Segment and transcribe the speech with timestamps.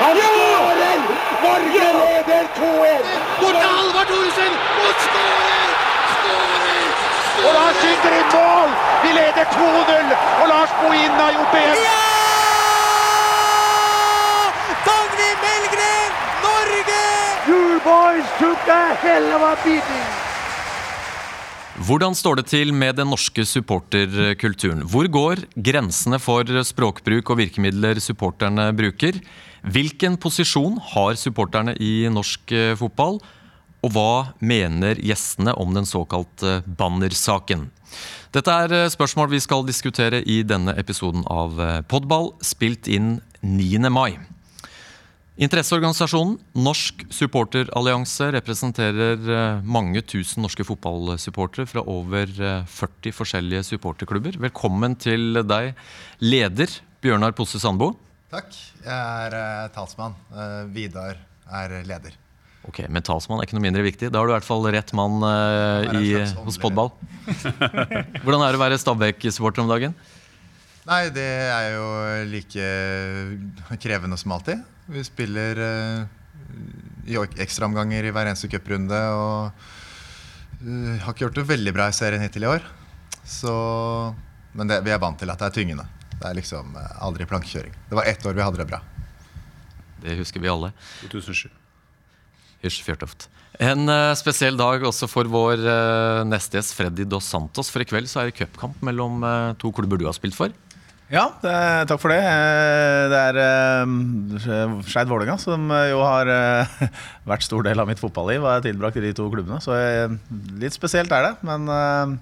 [0.00, 0.98] Han skårer!
[1.42, 3.04] Norge leder 2-1!
[3.40, 4.52] Bort til Halvard Thoresen
[4.84, 5.68] og skårer!
[7.46, 8.70] Og Lars skyter i mål!
[9.02, 10.16] Vi leder 2-0!
[10.42, 11.76] Og Lars Bohin har gjort det igjen!
[14.88, 16.10] Dagny Melgren,
[16.46, 17.04] Norge!
[17.48, 20.29] You boys took a hell of a beating!
[21.90, 24.84] Hvordan står det til med den norske supporterkulturen?
[24.86, 29.18] Hvor går grensene for språkbruk og virkemidler supporterne bruker?
[29.66, 33.18] Hvilken posisjon har supporterne i norsk eh, fotball?
[33.82, 37.66] Og hva mener gjestene om den såkalte bannersaken?
[38.38, 43.16] Dette er eh, spørsmål vi skal diskutere i denne episoden av eh, Podball, spilt inn
[43.42, 43.82] 9.
[43.90, 44.12] mai.
[45.40, 54.36] Interesseorganisasjonen Norsk supporterallianse representerer eh, mange tusen norske fotballsupportere fra over eh, 40 forskjellige supporterklubber.
[54.42, 55.72] Velkommen til deg,
[56.20, 57.94] leder Bjørnar Posse Sandbo.
[58.28, 58.52] Takk.
[58.84, 60.18] Jeg er eh, talsmann.
[60.28, 61.16] Eh, Vidar
[61.48, 62.20] er leder.
[62.68, 64.10] Ok, Men talsmann er ikke noe mindre viktig.
[64.12, 66.10] Da har du i hvert fall rett mann eh, i,
[66.44, 66.92] hos Podball.
[68.26, 69.96] Hvordan er det å være Stabæk-supporter om dagen?
[70.90, 71.84] Nei, det er jo
[72.32, 72.64] like
[73.78, 74.58] krevende som alltid.
[74.90, 76.00] Vi spiller eh,
[77.06, 79.60] i ekstraomganger i hver eneste cuprunde og
[80.64, 82.66] eh, har ikke gjort det veldig bra i serien hittil i år.
[83.22, 83.52] Så,
[84.58, 85.84] men det, vi er vant til at det er tyngende.
[86.16, 87.76] Det er liksom eh, aldri plankekjøring.
[87.86, 88.80] Det var ett år vi hadde det bra.
[90.02, 90.72] Det husker vi alle.
[91.04, 91.46] 2007.
[92.64, 93.28] Hysj Fjørtoft.
[93.60, 97.70] En uh, spesiell dag også for vår uh, neste gjest Freddy Dos Santos.
[97.70, 100.52] For i kveld så er det cupkamp mellom uh, to klubber du har spilt for.
[101.10, 101.52] Ja, det,
[101.90, 102.20] takk for det.
[102.22, 106.84] Eh, Det er uh, Skeid Vålerenga som eh, jo har uh,
[107.32, 108.44] vært stor del av mitt fotballiv.
[108.44, 110.20] Og jeg tilbrakt i de to klubbene, så jeg,
[110.62, 111.34] litt spesielt er det.
[111.46, 112.14] Men uh,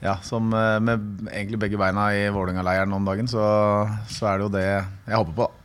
[0.00, 3.44] ja, som med egentlig begge beina i Vålerenga-leiren om dagen, så,
[4.08, 5.44] så er det jo det jeg håper på.
[5.50, 5.59] da.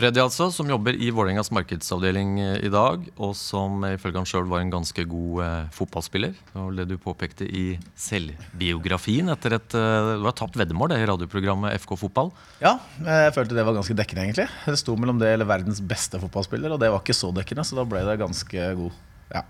[0.00, 4.28] Freddy altså, som jobber i Vålerengas markedsavdeling eh, i dag, og som eh, ifølge han
[4.28, 6.32] sjøl var en ganske god eh, fotballspiller.
[6.38, 7.64] Det var det du påpekte i
[8.00, 12.32] selvbiografien etter et eh, Du har tapt veddemål det i radioprogrammet FK Fotball.
[12.62, 14.48] Ja, jeg følte det var ganske dekkende, egentlig.
[14.64, 17.82] Det sto mellom det eller verdens beste fotballspiller, og det var ikke så dekkende, så
[17.82, 19.00] da ble det ganske god.
[19.36, 19.44] Ja.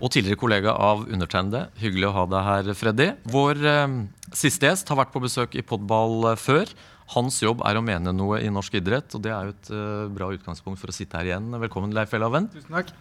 [0.00, 1.68] Og tidligere kollega av undertegnede.
[1.78, 3.12] Hyggelig å ha deg her, Freddy.
[3.30, 3.98] Vår eh,
[4.34, 6.72] siste gjest har vært på besøk i Podball eh, før.
[7.10, 10.10] Hans jobb er å mene noe i norsk idrett, og det er jo et uh,
[10.14, 11.48] bra utgangspunkt for å sitte her igjen.
[11.58, 12.46] Velkommen, Leif Elhaven.
[12.52, 12.92] Tusen takk.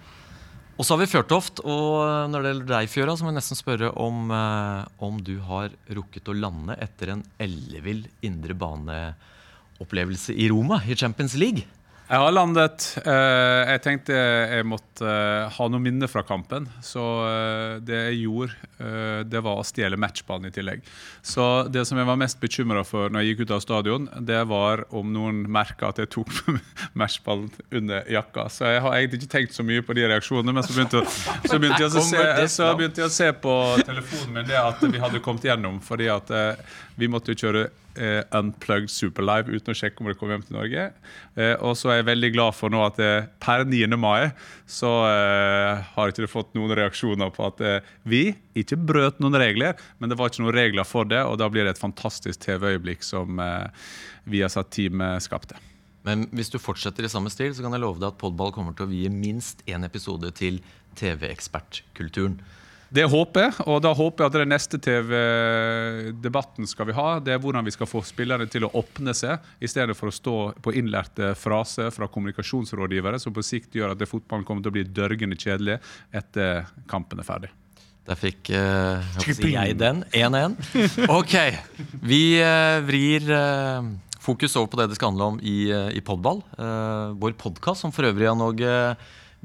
[0.79, 1.59] Og så har vi Fjørtoft.
[1.67, 5.17] Og eh, når det gjelder deg, Fjøra, så må jeg nesten spørre om, uh, om
[5.19, 11.67] du har rukket å lande etter en ellevill indre bane-opplevelse i Roma i Champions League.
[12.09, 12.85] Jeg har landet.
[13.05, 16.65] Eh, jeg tenkte jeg måtte eh, ha noen minne fra kampen.
[16.81, 18.55] Så eh, det jeg gjorde,
[19.29, 20.81] det var å stjele matchballen i tillegg.
[21.21, 24.39] Så det som jeg var mest bekymra for når jeg gikk ut av stadion, det
[24.49, 26.31] var om noen merka at jeg tok
[26.99, 28.47] matchballen under jakka.
[28.55, 31.03] Så jeg har egentlig ikke tenkt så mye på de reaksjonene, men så begynte,
[31.45, 33.53] så begynte, jeg, å se, så begynte jeg å se på
[33.83, 36.33] telefonen min det at vi hadde kommet gjennom, fordi at
[36.97, 37.67] vi måtte jo kjøre
[37.99, 40.85] eh, Unplugged Superlive uten å sjekke om det kommer hjem til Norge.
[41.35, 43.85] Eh, og så er jeg veldig glad for nå at eh, per 9.
[43.99, 44.31] mai
[44.69, 48.23] så eh, har ikke det fått noen reaksjoner på at eh, vi
[48.59, 51.67] ikke brøt noen regler, men det var ikke noen regler for det, og da blir
[51.67, 53.89] det et fantastisk TV-øyeblikk som eh,
[54.29, 55.59] Viasat-teamet skapte.
[56.07, 58.75] Men hvis du fortsetter i samme stil, så kan jeg love deg at Podball kommer
[58.75, 60.61] til å vie minst én episode til
[60.99, 62.39] TV-ekspertkulturen.
[62.89, 67.07] Det håper jeg, og da håper jeg at den neste TV-debatten skal vi ha.
[67.21, 70.15] Det er hvordan vi skal få spillerne til å åpne seg, i stedet for å
[70.15, 70.35] stå
[70.65, 74.87] på innlærte fraser fra kommunikasjonsrådgivere, som på sikt gjør at fotballen kommer til å bli
[74.89, 75.77] dørgende kjedelig
[76.09, 77.53] etter kampen er ferdig.
[78.09, 80.01] Der fikk uh, jeg si, jeg den.
[80.17, 80.57] 1-1.
[81.19, 81.35] Ok.
[82.01, 83.85] Vi uh, vrir uh,
[84.23, 86.41] fokus over på det det skal handle om i, i Podball.
[86.57, 88.73] Eh, vår podkast, som for øvrig Jan Åge,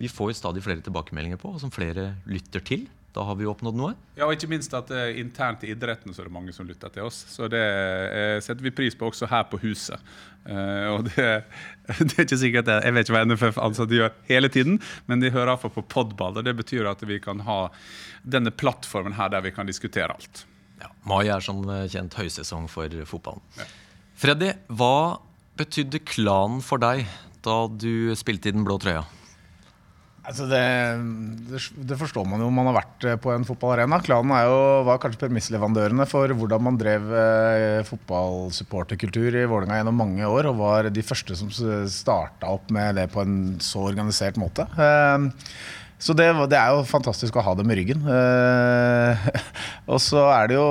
[0.00, 2.84] vi får stadig flere tilbakemeldinger på, og som flere lytter til.
[3.14, 3.92] Da har vi oppnådd noe.
[4.18, 6.90] Ja, og ikke minst at eh, internt i idretten så er det mange som lytter
[6.90, 7.20] til oss.
[7.30, 10.02] Så det eh, setter vi pris på også her på huset.
[10.50, 11.28] Eh, og det,
[12.00, 15.30] det er ikke sikkert det, Jeg vet ikke hva NFF-ansatte gjør hele tiden, men de
[15.30, 16.40] hører iallfall på podball.
[16.42, 17.60] og Det betyr at vi kan ha
[18.26, 20.42] denne plattformen her der vi kan diskutere alt.
[20.82, 23.46] Ja, mai er som kjent høysesong for fotballen.
[24.18, 25.20] Freddy, hva
[25.54, 27.06] betydde klanen for deg
[27.46, 29.04] da du spilte i den blå trøya?
[30.24, 30.60] Altså det,
[31.50, 31.58] det,
[31.90, 33.98] det forstår man jo om man har vært eh, på en fotballarena.
[34.04, 34.56] Klanen jo,
[34.88, 40.62] var kanskje premissleverandørene for hvordan man drev eh, fotballsupporterkultur i Vålerenga gjennom mange år, og
[40.62, 44.64] var de første som starta opp med det på en så organisert måte.
[44.80, 45.28] Eh,
[45.98, 48.02] Så det, det er jo fantastisk å ha dem i ryggen.
[48.10, 49.28] Eh,
[49.92, 50.66] og så er det jo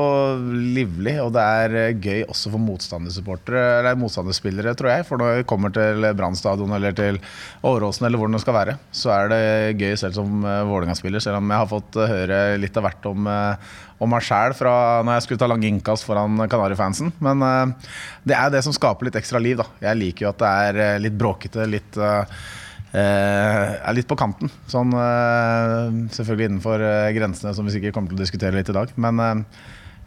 [0.76, 5.08] livlig, og det er eh, gøy også for motstandersupportere, eller motstanderspillere, tror jeg.
[5.08, 7.22] For når vi kommer til Brann stadion eller til
[7.66, 9.42] Åråsen eller hvor det skal være, så er det
[9.82, 13.08] gøy selv som uh, Vålerenga-spiller, selv om jeg har fått eh, høre litt av hvert
[13.10, 13.72] om, eh,
[14.04, 14.76] om meg sjæl fra
[15.06, 17.14] når jeg skulle ta lange innkast foran Kanarifansen.
[17.24, 17.94] Men eh,
[18.30, 19.68] det er det som skaper litt ekstra liv, da.
[19.88, 22.52] Jeg liker jo at det er eh, litt bråkete, litt eh, eh,
[23.02, 24.52] er litt på kanten.
[24.70, 28.76] Sånn, eh, selvfølgelig innenfor eh, grensene som vi sikkert kommer til å diskutere litt i
[28.78, 28.94] dag.
[29.02, 29.44] Men eh,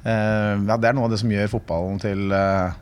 [0.07, 2.77] eh, ja, det er noe av det som gjør fotballen til eh,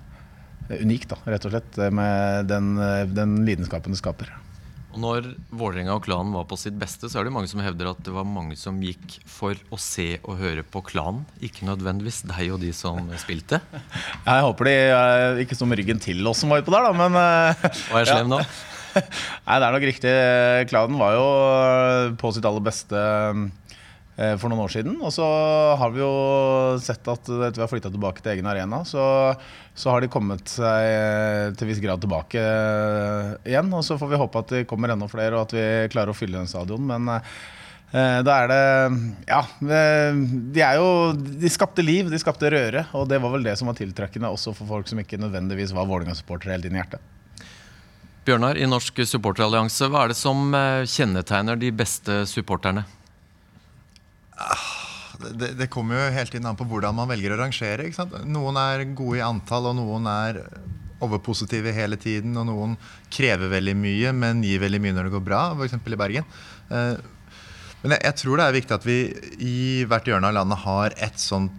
[0.81, 1.79] unikt, da, rett og slett.
[1.81, 4.33] eh, Med den, eh, den lidenskapen det skaper.
[4.95, 7.89] Og når Vålerenga og klanen var på sitt beste, så er det mange som hevder
[7.91, 12.21] at det var mange som gikk for å se og høre på klanen, ikke nødvendigvis
[12.31, 13.59] deg og de som spilte.
[14.29, 17.19] Jeg håper de eh, ikke som ryggen til oss som var utpå der, da, men
[17.19, 18.39] eh, Og er slem nå?
[18.95, 20.15] Nei, det er nok riktig.
[20.71, 21.27] Kladen var jo
[22.21, 24.97] på sitt aller beste eh, for noen år siden.
[25.03, 25.27] Og så
[25.81, 26.13] har vi jo
[26.83, 29.07] sett at etter vi har flytta tilbake til egen arena, så,
[29.75, 33.73] så har de kommet seg eh, til viss grad tilbake eh, igjen.
[33.75, 36.19] Og så får vi håpe at det kommer enda flere, og at vi klarer å
[36.19, 36.87] fylle den stadion.
[36.91, 37.13] Men
[37.95, 38.63] da er det
[39.31, 42.89] Ja, de er jo De skapte liv, de skapte røre.
[42.99, 45.87] Og det var vel det som var tiltrekkende også for folk som ikke nødvendigvis var
[45.87, 47.14] Vålerenga-supportere helt inn i hjertet.
[48.25, 52.87] Bjørnar, i Norsk supporterallianse, hva er det som eh, kjennetegner de beste supporterne?
[55.25, 57.87] Det, det kommer jo helt inn an på hvordan man velger å rangere.
[58.25, 60.41] Noen er gode i antall, og noen er
[61.05, 62.37] overpositive hele tiden.
[62.41, 62.79] Og noen
[63.13, 65.77] krever veldig mye, men gir veldig mye når det går bra, f.eks.
[65.77, 66.31] i Bergen.
[66.71, 67.11] Eh,
[67.85, 68.99] Men jeg, jeg tror det er viktig at vi
[69.45, 71.53] i hvert hjørne av landet har et sånt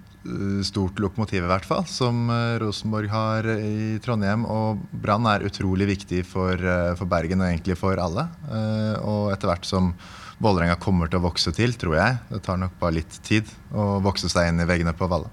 [0.65, 4.45] stort lokomotiv, i hvert fall, som eh, Rosenborg har i Trondheim.
[4.49, 8.27] Og Brann er utrolig viktig for, eh, for Bergen og egentlig for alle.
[8.49, 9.93] Eh, Og etter hvert som
[10.41, 12.17] Vålerenga kommer til å vokse til, tror jeg.
[12.31, 15.29] Det tar nok bare litt tid å vokse seg inn i veggene på Valle.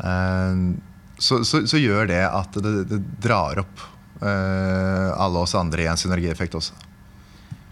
[0.00, 0.62] Eh,
[1.22, 3.82] Så, så, så gjør det at det, det drar opp
[4.24, 6.74] eh, alle oss andre i en synergieffekt også.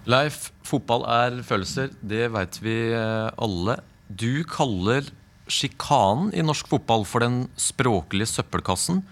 [0.07, 1.91] Leif, fotball er følelser.
[2.03, 3.81] Det veit vi eh, alle.
[4.07, 5.09] Du kaller
[5.51, 9.03] sjikanen i norsk fotball for den språklige søppelkassen.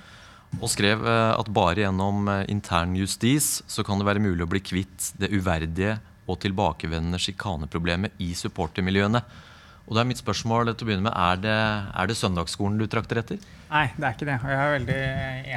[0.58, 4.50] Og skrev eh, at bare gjennom eh, intern justis så kan det være mulig å
[4.50, 5.99] bli kvitt det uverdige
[6.29, 9.23] og tilbakevendende sjikaneproblemet i supportermiljøene.
[9.88, 11.58] Og da er mitt spørsmål til å begynne med, er det,
[11.96, 13.44] er det søndagsskolen du trakter etter?
[13.70, 14.40] Nei, det er ikke det.
[14.44, 14.99] Og jeg er veldig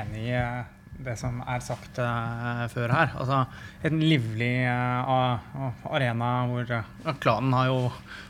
[0.02, 0.70] enig i eh,
[1.06, 3.14] det som er sagt uh, før her.
[3.20, 3.42] Altså,
[3.88, 7.80] en livlig uh, arena hvor uh, klanen har jo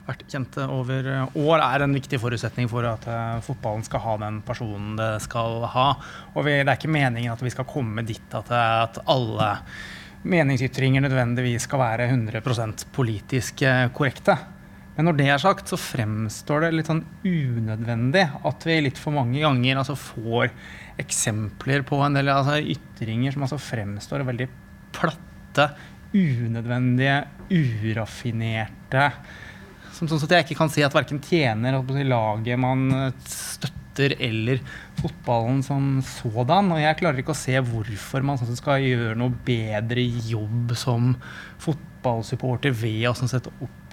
[0.08, 3.06] vært kjent over eh, år, er en viktig forutsetning for at
[3.46, 5.86] fotballen skal ha den personen det skal ha.
[6.34, 9.52] Og vi, det er ikke meningen at vi skal komme dit at, at alle
[10.28, 12.42] meningsytringer nødvendigvis skal være 100
[12.92, 13.64] politisk
[13.96, 14.36] korrekte.
[14.98, 19.16] Men når det er sagt, så fremstår det litt sånn unødvendig at vi litt for
[19.16, 20.52] mange ganger altså, får
[21.02, 24.50] eksempler på en del altså, ytringer som altså, fremstår veldig
[24.96, 25.70] platte,
[26.12, 27.22] unødvendige,
[27.56, 29.08] uraffinerte.
[29.96, 31.78] Som sånn at jeg ikke kan si at verken tjener
[32.10, 34.60] laget man eh, støtter, eller
[35.00, 36.72] fotballen som sådan.
[36.76, 41.14] Og jeg klarer ikke å se hvorfor man sånn skal gjøre noe bedre jobb som
[41.64, 43.48] fotballsupporter ved å sånn sett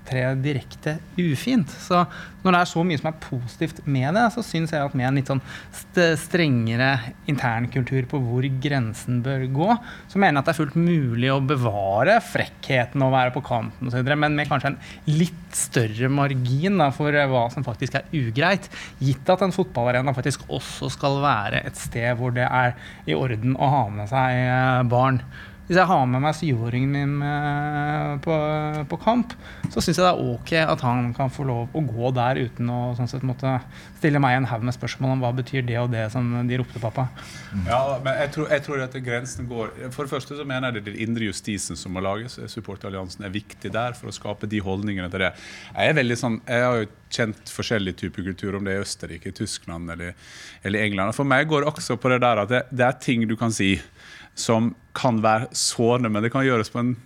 [0.08, 1.68] opptre direkte ufint.
[1.68, 2.04] Så
[2.42, 5.08] når det er så mye som er positivt med det, så syns jeg at med
[5.08, 5.42] en litt sånn
[5.74, 6.90] st strengere
[7.28, 9.68] internkultur på hvor grensen bør gå,
[10.08, 13.90] så mener jeg at det er fullt mulig å bevare frekkheten og være på kanten
[13.90, 18.70] osv., men med kanskje en litt større margin da, for hva som faktisk er ugreit.
[19.02, 22.74] Gitt at en fotballarena faktisk også skal være et sted hvor det er
[23.08, 25.22] i orden å ha med seg barn.
[25.68, 28.36] Hvis jeg har med meg syvåringen min eh, på,
[28.88, 29.34] på kamp,
[29.68, 32.70] så syns jeg det er ok at han kan få lov å gå der uten
[32.72, 33.58] å sånn sett, måtte
[33.98, 36.80] stille meg en haug med spørsmål om hva betyr det og det som de ropte
[36.80, 37.08] pappa.
[37.66, 40.78] Ja, men jeg tror, jeg tror at grensen går For det første så mener jeg
[40.78, 42.38] det er den indre justisen som må lages.
[42.48, 45.34] Supporteralliansen er viktig der for å skape de holdningene til det.
[45.74, 49.32] Jeg er veldig sånn, jeg har jo kjent forskjellige typer kultur, om det er Østerrike,
[49.36, 50.16] Tyskland eller,
[50.62, 51.16] eller England.
[51.16, 53.52] For meg går det også på det der at det, det er ting du kan
[53.54, 53.74] si
[54.38, 56.96] som kan være sårende, men det kan gjøres på en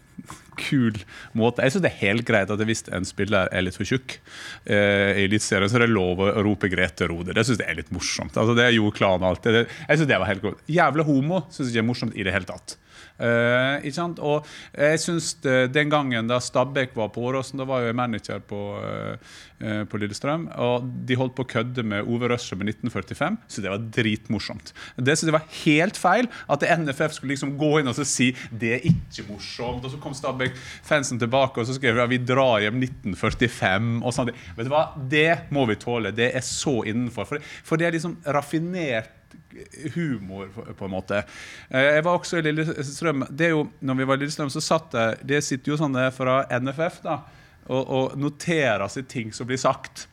[0.58, 0.98] kul
[1.38, 1.64] måte.
[1.64, 4.18] Jeg syns det er helt greit at hvis en spiller er litt for tjukk
[4.64, 7.34] eh, i Eliteserien, så er det lov å rope Grete Rode.
[7.36, 8.36] Det syns jeg er litt morsomt.
[8.36, 9.62] Altså, det gjorde Klan alltid.
[9.64, 10.62] Jeg synes det var helt godt.
[10.70, 12.76] Jævla homo syns jeg ikke er morsomt i det hele tatt.
[13.22, 14.20] Uh, ikke sant?
[14.24, 18.40] Og jeg synes det, Den gangen da Stabæk var på Åråsen, da var jeg manager
[18.48, 23.38] på, uh, på Lillestrøm, og de holdt på å kødde med Ove Røsje med 1945,
[23.46, 24.72] så det var dritmorsomt.
[24.96, 28.74] Det synes jeg var helt feil at NFF skulle liksom gå inn og si det
[28.78, 29.84] er ikke morsomt.
[29.84, 34.02] Og så kom Stabæk-fansen tilbake og så skrev at vi drar hjem 1945.
[34.02, 34.32] og sånt.
[34.56, 34.84] Vet du hva?
[34.96, 36.12] Det må vi tåle.
[36.14, 37.28] Det er så innenfor.
[37.28, 39.10] For, for det er liksom raffinert
[39.94, 41.22] humor, på en måte.
[41.70, 43.26] Eh, jeg var også i Lillestrøm.
[43.30, 46.10] det er jo, når vi var i Lillestrøm, så satt jeg Det sitter jo sånne
[46.12, 47.18] fra NFF da,
[47.68, 50.06] og, og noterer seg ting som blir sagt.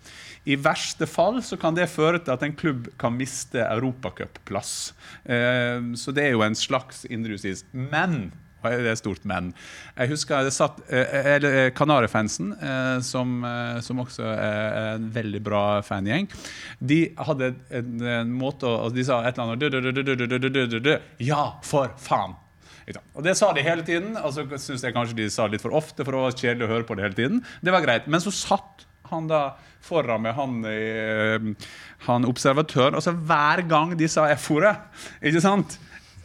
[0.47, 4.93] I verste fall så kan det føre til at en klubb kan miste europacupplass.
[5.23, 7.65] Eh, så det er jo en slags indrejustis.
[7.71, 8.31] Men
[8.63, 9.51] det er stort men.
[9.95, 15.41] Jeg husker det satt eller eh Kanarifansen, eh, som, eh, som, også er en veldig
[15.43, 16.27] bra fangjeng,
[16.79, 19.63] de hadde en, en måte å De sa et eller annet
[21.19, 22.35] Ja, for faen!
[23.13, 24.15] Og Det sa de hele tiden.
[24.17, 26.65] Og så synes jeg kanskje de sa det litt for ofte, for det var kjedelig
[26.65, 27.43] å høre på det hele tiden.
[27.61, 28.07] Det var greit.
[28.09, 29.53] Men så satt han da
[29.85, 30.57] foran med han,
[32.07, 34.73] han observatøren, og så hver gang de sa F-ordet,
[35.21, 35.77] ikke sant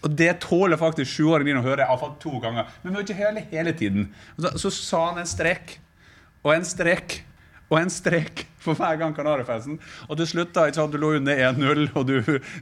[0.04, 2.68] og det tåler faktisk sjuåringen din å høre iallfall to ganger.
[2.82, 4.10] Men vi ikke hele, hele tiden.
[4.36, 5.78] Så, så, sa han en strek
[6.44, 7.22] og en strek
[7.72, 9.78] og en strek for hver gang Kanarifansen.
[10.06, 12.18] Og til slutt, da, ikke sant, du lå under 1-0 og du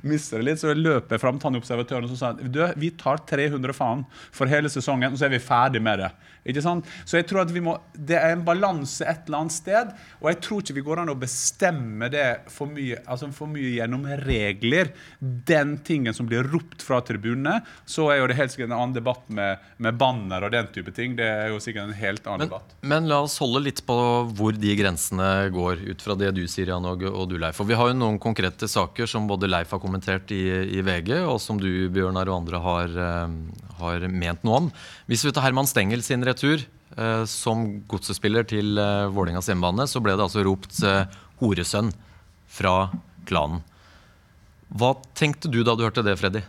[0.07, 2.63] mister det litt, så løper jeg fram til han observatøren og så sa han, du,
[2.79, 6.13] vi tar 300 faen for hele sesongen, og så er vi ferdig med det.
[6.49, 6.89] Ikke sant?
[7.07, 10.29] Så jeg tror at vi må, Det er en balanse et eller annet sted, og
[10.31, 14.07] jeg tror ikke vi går an å bestemme det for mye, altså for mye gjennom
[14.25, 14.93] regler.
[15.21, 18.97] Den tingen som blir ropt fra tribunene, så er jo det helt sikkert en annen
[18.97, 21.17] debatt med, med banner og den type ting.
[21.19, 22.77] Det er jo sikkert en helt annen men, debatt.
[22.95, 23.99] Men la oss holde litt på
[24.35, 27.59] hvor de grensene går ut fra det du sier, Jan og, og du, Leif.
[27.61, 30.43] For vi har jo noen konkrete saker som både Leif har kommentert i,
[30.79, 34.71] i VG, og som du, Bjørnar, og andre har, uh, har, ment noe om.
[35.11, 40.03] Hvis vi tar Herman Stengel sin retur eh, som godsespiller til eh, Vålerengas hjemmebane, så
[40.03, 41.05] ble det altså ropt eh,
[41.41, 41.93] 'horesønn'
[42.53, 42.77] fra
[43.29, 43.63] klanen.
[44.73, 46.43] Hva tenkte du da du hørte det, Freddy?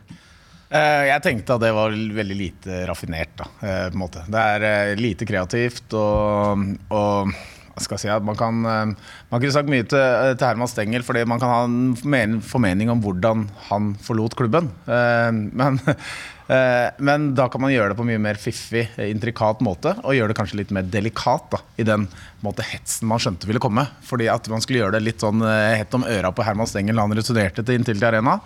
[0.73, 3.35] Jeg tenkte at det var veldig lite raffinert.
[3.37, 4.23] Da, på en måte.
[4.25, 7.33] Det er lite kreativt og, og
[7.81, 8.85] si man kan eh,
[9.29, 12.89] Man kunne sagt mye til, eh, til Herman Stengel, fordi man kan ha en formening
[12.89, 14.69] om hvordan han forlot klubben.
[14.87, 15.79] Eh, men,
[16.43, 20.33] men da kan man gjøre det på en mye mer fiffig, intrikat måte, og gjøre
[20.33, 22.03] det kanskje litt mer delikat da, i den
[22.43, 23.85] måte, hetsen man skjønte ville komme.
[24.03, 27.07] Fordi at man skulle gjøre det litt sånn hett om øra på Herman Stengel da
[27.07, 28.39] han returnerte til Intility Arena,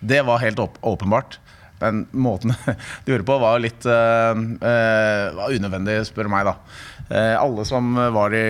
[0.00, 1.38] det var helt åpenbart.
[1.82, 2.54] Men måten
[3.04, 6.46] de gjorde på, var litt uh, uh, unødvendig, spør meg.
[6.46, 6.54] da
[7.10, 8.44] uh, Alle som var i,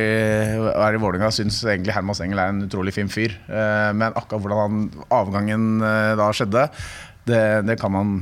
[0.72, 3.38] er i Vålerenga, syns egentlig Herman Stengel er en utrolig fin fyr.
[3.48, 5.64] men akkurat hvordan han, avgangen
[6.18, 6.66] da skjedde,
[7.28, 8.14] det, det, kan man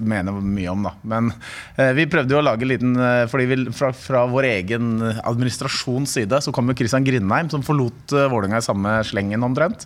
[0.00, 0.94] mene mye om, da.
[1.12, 1.32] Men
[1.76, 6.16] eh, vi prøvde jo å lage en liten fordi vi, fra, fra, vår egen administrasjons
[6.18, 9.84] side så kom jo Christian Grindheim, som forlot eh, Vålerenga i samme slengen omtrent,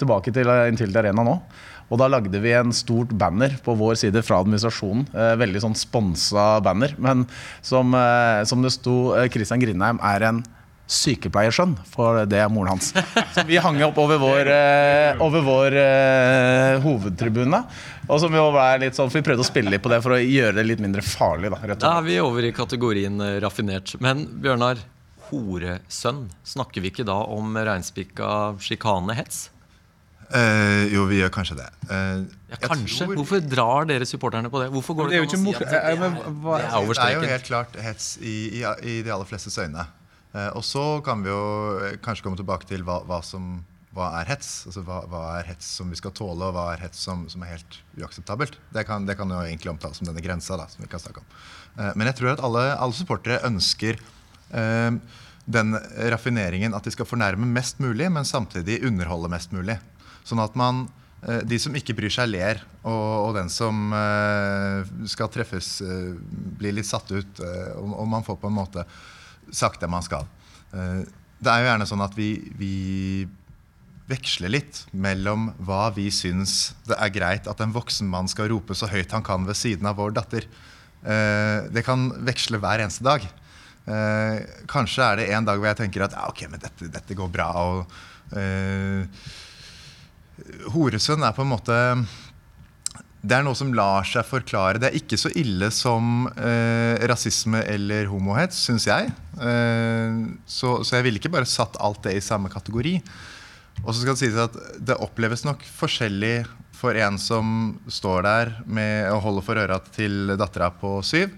[0.00, 1.38] tilbake til Intility Arena nå.
[1.92, 5.06] Og da lagde vi en stort banner på vår side fra administrasjonen.
[5.12, 6.94] Eh, veldig sånn sponsa banner.
[6.98, 7.26] Men
[7.62, 10.42] som, eh, som det sto eh, Christian Grindheim er en
[10.90, 12.90] sykepleiersønn, for det er moren hans.
[13.34, 17.62] Som vi hang opp over vår, eh, over vår eh, hovedtribune.
[18.04, 20.12] Og som jo var litt sånn, for Vi prøvde å spille litt på det for
[20.12, 21.48] å gjøre det litt mindre farlig.
[21.54, 23.94] Da, da er vi over i kategorien eh, raffinert.
[24.04, 24.82] Men Bjørnar,
[25.30, 28.28] horesønn, snakker vi ikke da om reinspikka
[28.60, 29.48] sjikanehets?
[30.34, 31.66] Uh, jo, vi gjør kanskje det.
[31.88, 33.04] Uh, ja, kanskje?
[33.04, 33.18] Tror...
[33.20, 34.70] Hvorfor drar dere supporterne på det?
[34.72, 37.28] Hvorfor går det, det, an å si at det er, det, er, det er jo
[37.28, 39.84] helt klart hets i, i, i de aller flestes øyne.
[40.34, 43.62] Uh, og så kan vi jo kanskje komme tilbake til hva, hva som
[43.94, 44.64] hva er hets?
[44.68, 47.44] Altså, hva, hva, er hets som vi skal tåle, og hva er hets som, som
[47.46, 48.58] er helt uakseptabelt?
[48.74, 50.58] Det kan, det kan, jo egentlig omtales som denne grensa.
[50.58, 51.28] Da, som vi kan snakke om.
[51.94, 54.00] men jeg tror at alle, alle supportere ønsker
[55.44, 55.78] den
[56.10, 59.78] raffineringen at de skal fornærme mest mulig, men samtidig underholde mest mulig.
[60.26, 60.86] Sånn at man
[61.28, 62.62] eh, de som ikke bryr seg, ler.
[62.82, 63.94] Og, og den som
[65.10, 65.76] skal treffes,
[66.58, 67.44] blir litt satt ut.
[67.44, 68.88] Og, og, man får på en måte
[69.52, 70.26] sagt det man skal.
[70.72, 72.74] det er jo gjerne sånn at vi, vi,
[74.10, 78.76] veksler litt mellom hva vi syns det er greit at en voksen mann skal rope
[78.76, 80.44] så høyt han kan ved siden av vår datter.
[81.72, 83.24] det kan veksle hver eneste dag.
[84.68, 87.32] kanskje er det en dag hvor jeg tenker at ja, ok, men dette, dette går
[87.32, 87.48] bra.
[87.64, 87.88] og
[90.74, 91.76] Horesund er på en måte
[93.24, 94.80] det er noe som lar seg forklare.
[94.80, 99.08] Det er ikke så ille som eh, rasisme eller homohets, syns jeg.
[99.40, 102.98] Eh, så, så, jeg ville ikke bare satt alt det i samme kategori.
[103.82, 106.44] Og så skal det sies at det oppleves nok forskjellig
[106.76, 107.46] for en som
[107.88, 111.32] står der med og holder for øra til dattera på syv,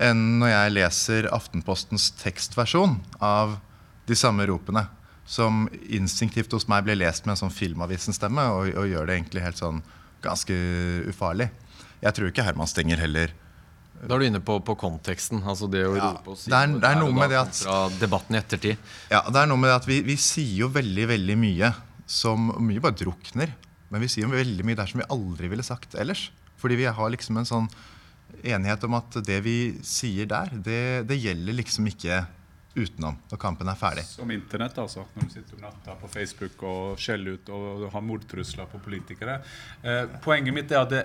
[0.00, 3.56] enn når jeg leser Aftenpostens tekstversjon av
[4.10, 4.84] de samme ropene.
[5.30, 9.46] Som instinktivt hos meg ble lest med en sånn Filmavisen-stemme, og, og gjør det egentlig
[9.46, 9.80] helt sånn
[10.22, 10.56] ganske
[11.10, 11.50] ufarlig.
[12.02, 13.32] Jeg tror ikke Herman Stenger heller
[14.00, 15.42] Da er du inne på, på konteksten.
[15.44, 17.54] altså det å Ja, rope og si det er- det er noe med det at-
[17.54, 18.78] fra debatten i ettertid.
[19.10, 21.74] Ja, det er noe med det at vi, vi sier jo veldig, veldig mye
[22.06, 23.52] som mye bare drukner.
[23.90, 26.30] Men vi sier jo veldig mye der som vi aldri ville sagt ellers.
[26.56, 27.68] Fordi vi har liksom en sånn
[28.42, 32.26] enighet om at det vi sier der, det, det gjelder liksom ikke
[32.74, 34.04] utenom når kampen er ferdig.
[34.06, 35.02] Som internett, altså.
[35.16, 39.40] Når du sitter om natta på Facebook og skjeller ut og har mordtrusler på politikere.
[39.82, 41.02] Eh, poenget mitt er at det,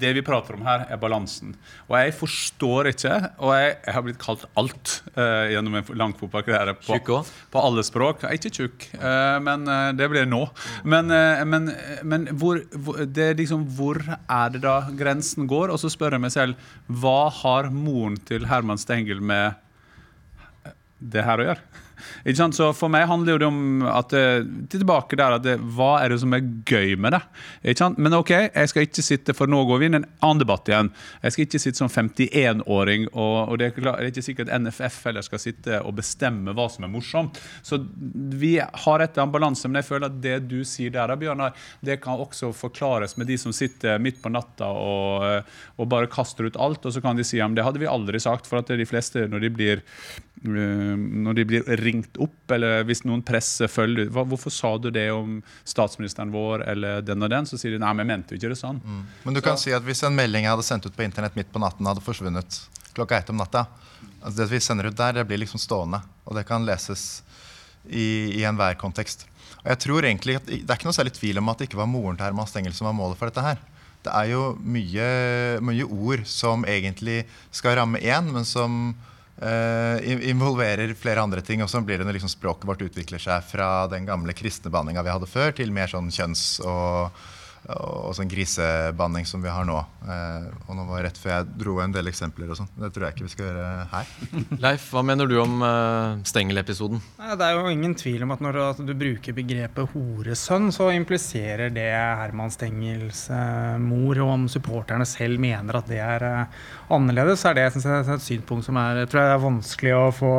[0.00, 1.54] det vi prater om her, er balansen.
[1.88, 6.16] Og jeg forstår ikke, og jeg, jeg har blitt kalt alt eh, gjennom en lang
[6.20, 7.00] fotballkarriere på,
[7.52, 8.24] på alle språk.
[8.24, 10.44] Jeg er ikke tjukk, eh, men eh, det blir jeg nå.
[10.84, 11.70] Men, eh, men,
[12.04, 15.72] men hvor, hvor, det er liksom, hvor er det da grensen går?
[15.72, 19.56] Og så spør jeg meg selv, hva har moren til Herman Stengel med
[20.98, 21.84] det her å gjøre.
[22.26, 22.56] Ikke sant?
[22.56, 26.20] Så For meg handler det om at eh, tilbake der at det, hva er det
[26.22, 27.22] som er gøy med det?
[27.62, 28.00] Ikke sant?
[28.02, 30.68] Men OK, jeg skal ikke sitte for nå går vi inn i en annen debatt
[30.70, 30.90] igjen.
[31.22, 35.42] Jeg skal ikke sitte som 51-åring, og, og det, er ikke sikkert NFF heller skal
[35.42, 37.40] sitte og bestemme hva som er morsomt.
[37.66, 37.80] Så
[38.36, 42.00] vi har etter en balanse, men jeg føler at det du sier der, Bjørnar, det
[42.04, 46.48] kan også forklares med de som sitter midt på natta og, eh, og bare kaster
[46.48, 48.72] ut alt, og så kan de si ja, det hadde vi aldri sagt, for at
[48.76, 53.70] de fleste, når de blir eh, når de blir ringt opp, eller hvis noen presser
[53.72, 57.48] følger hva, Hvorfor sa du det om statsministeren vår eller den og den?
[57.48, 58.82] Så sier de nei, vi mente jo ikke det sånn.
[59.24, 61.52] Men du kan si at hvis en melding jeg hadde sendt ut på internett midt
[61.52, 62.60] på natten, hadde forsvunnet
[62.96, 63.66] klokka ett om natta
[64.26, 67.22] altså Det vi sender ut der, det blir liksom stående, og det kan leses
[67.86, 69.26] i, i enhver kontekst.
[69.62, 71.78] Og jeg tror egentlig at Det er ikke noe særlig tvil om at det ikke
[71.78, 73.60] var moren til Herman Stengel som var målet for dette her.
[74.06, 75.06] Det er jo mye,
[75.66, 77.24] mye ord som egentlig
[77.54, 78.94] skal ramme én, men som
[80.02, 81.62] in- involverer flere andre ting.
[81.62, 85.02] Og så blir det når liksom språket vårt utvikler seg fra den gamle kristne banninga
[85.04, 87.10] vi hadde før, til mer sånn kjønns- og,
[87.66, 89.76] og sånn grisebanning som vi har nå.
[90.06, 92.70] Eh, og nå var rett før jeg dro en del eksempler og sånn.
[92.78, 94.12] Det tror jeg ikke vi skal gjøre her.
[94.66, 97.02] Leif, hva mener du om eh, Stengel-episoden?
[97.18, 101.74] Det er jo ingen tvil om at når at du bruker begrepet horesønn, så impliserer
[101.74, 107.42] det Herman Stengels eh, mor, og om supporterne selv mener at det er eh, annerledes,
[107.42, 110.32] så er det synes jeg, et synspunkt som er, tror jeg er vanskelig å få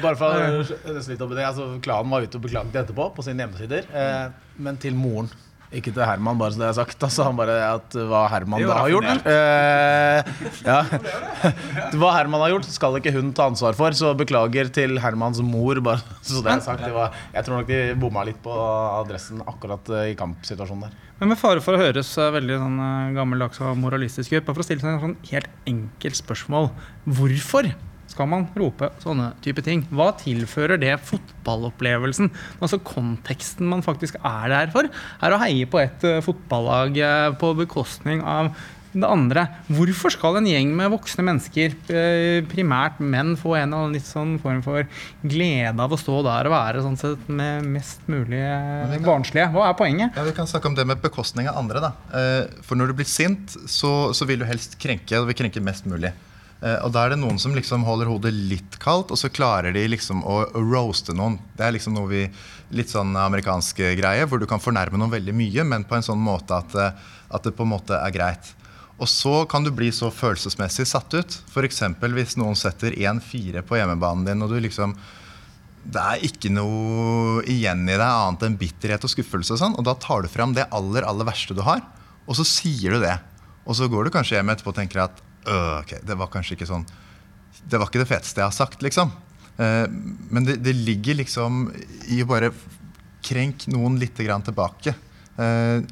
[0.00, 0.62] Bare for å
[0.94, 3.90] nesten litt opp i det, altså Klanen var ute og beklaget etterpå på sine hjemmesider.
[3.90, 4.26] Eh,
[4.62, 5.30] men til moren.
[5.70, 7.04] Ikke til Herman, bare så det er sagt.
[7.06, 9.28] Altså, han bare at Hva Herman er da har gjort.
[9.30, 10.30] Eh,
[10.66, 10.78] ja.
[12.00, 13.94] Hva Herman har gjort, skal ikke hun ta ansvar for.
[13.94, 15.78] Så beklager til Hermans mor.
[15.86, 16.82] Bare så det er sagt.
[16.82, 20.98] Det var, jeg tror nok de bomma litt på adressen akkurat eh, i kampsituasjonen der.
[21.20, 24.56] Men med fare for å høres eh, veldig sånn eh, gammeldags og moralistisk ut, bare
[24.56, 26.70] for å stille seg en sånn helt enkelt spørsmål.
[27.06, 27.70] Hvorfor
[28.20, 29.86] skal man rope sånne type ting?
[29.88, 32.28] Hva tilfører det fotballopplevelsen?
[32.60, 37.30] Altså Konteksten man faktisk er der for, er å heie på et eh, fotballag eh,
[37.40, 38.52] på bekostning av
[38.90, 39.44] det andre.
[39.70, 44.36] Hvorfor skal en gjeng med voksne mennesker, eh, primært menn, få en eller annen sånn
[44.42, 44.84] form for
[45.22, 49.48] glede av å stå der og være sånn sett med mest mulig kan- barnslige?
[49.54, 50.12] Hva er poenget?
[50.18, 51.80] Ja, Vi kan snakke om det med bekostning av andre.
[51.88, 51.92] da.
[52.66, 55.86] For når du blir sint, så, så vil du helst krenke, og vil krenke mest
[55.88, 56.12] mulig.
[56.62, 59.72] Eh, Og da er det noen som liksom holder hodet litt kaldt, og så klarer
[59.72, 61.38] de liksom å, roaste noen.
[61.56, 62.22] Det er liksom noe vi,
[62.76, 66.20] litt sånn amerikansk greie, hvor du kan fornærme noen veldig mye, men på en sånn
[66.20, 68.52] måte at, eh, at det på en måte er greit.
[69.00, 71.38] Og så kan du bli så følelsesmessig satt ut.
[71.48, 71.80] F.eks.
[72.12, 74.92] hvis noen setter 1-4 på hjemmebanen din, og du liksom
[75.80, 79.54] det er ikke noe igjen i deg annet enn bitterhet og skuffelse.
[79.54, 81.80] Og sånn, og da tar du fram det aller aller verste du har,
[82.28, 83.16] og så sier du det.
[83.64, 86.68] Og så går du kanskje hjem etterpå og tenker at «Øh, det var kanskje ikke
[86.68, 86.84] sånn
[87.64, 89.10] Det var ikke det feteste jeg har sagt, liksom.
[89.60, 89.86] Eh,
[90.30, 91.66] men det, det ligger liksom
[92.08, 92.52] i å bare
[93.24, 94.94] krenk noen litt grann tilbake.
[95.36, 95.82] Eh,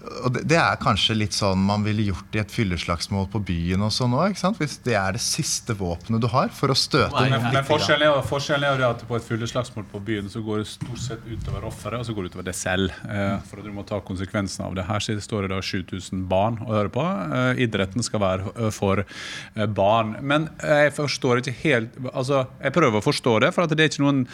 [0.00, 3.84] og det, det er kanskje litt sånn man ville gjort i et fylleslagsmål på byen
[3.84, 4.38] og sånn òg.
[4.58, 8.06] Hvis det er det siste våpenet du har for å støte Nei, Men, men forskjellen,
[8.08, 11.66] er, forskjellen er at på et fylleslagsmål på byen så går det stort sett utover
[11.68, 12.96] offeret, og så går det utover deg selv.
[13.04, 14.86] Eh, for at du må ta konsekvensen av det.
[14.88, 17.04] Her står det da 7000 barn å høre på.
[17.04, 20.16] Eh, idretten skal være eh, for eh, barn.
[20.20, 23.90] Men jeg forstår ikke helt Altså, jeg prøver å forstå det, for at det er
[23.90, 24.24] ikke noen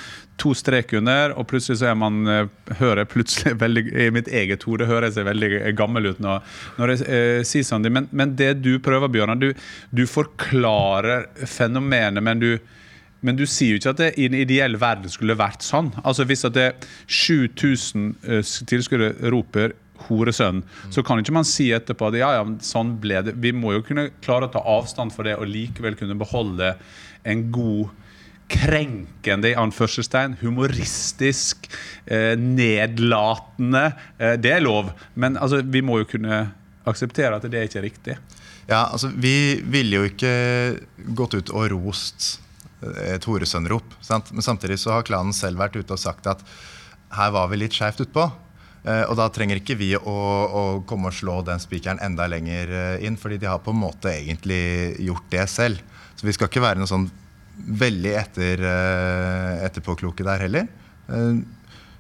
[0.41, 2.49] to strek under, og plutselig så er man eh,
[2.81, 6.93] Hører plutselig veldig I mitt eget hode hører jeg seg veldig gammel ut når, når
[6.93, 7.87] jeg eh, sier sånn.
[7.93, 9.51] Men, men det du prøver, Bjørnar, du,
[9.91, 12.51] du forklarer fenomenet, men du
[13.27, 15.89] Men du sier jo ikke at det i en ideell verden skulle vært sånn.
[16.05, 16.67] Altså Hvis at det
[17.09, 19.73] 7000 eh, tilskuere roper
[20.07, 20.61] horesønn,
[20.93, 23.35] så kan ikke man si etterpå at ja, ja, sånn ble det.
[23.43, 26.75] Vi må jo kunne klare å ta avstand for det og likevel kunne beholde
[27.27, 27.89] en god
[28.49, 31.69] krenkende i anførselstegn, humoristisk,
[32.07, 33.93] eh, nedlatende.
[34.19, 36.47] Eh, det er lov, men altså, vi må jo kunne
[36.87, 38.19] akseptere at det ikke er riktig.
[38.67, 40.81] Ja, altså Vi ville jo ikke
[41.15, 42.41] gått ut og rost
[42.83, 43.95] et horesønnrop.
[44.01, 44.33] sant?
[44.33, 46.43] Men samtidig så har klanen selv vært ute og sagt at
[47.17, 48.27] her var vi litt skeivt utpå.
[48.87, 52.71] Eh, og da trenger ikke vi å, å komme og slå den spikeren enda lenger
[52.71, 55.83] eh, inn, fordi de har på en måte egentlig gjort det selv.
[56.17, 57.09] Så vi skal ikke være noe sånn
[57.57, 60.69] veldig etter, eh, etterpåkloke der heller.
[61.09, 61.45] Eh,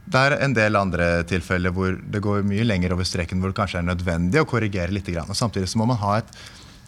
[0.06, 3.56] Det er en del andre tilfeller hvor det går mye lenger over streken, hvor det
[3.58, 5.08] kanskje er nødvendig å korrigere litt.
[5.08, 6.30] Og Samtidig så må man ha et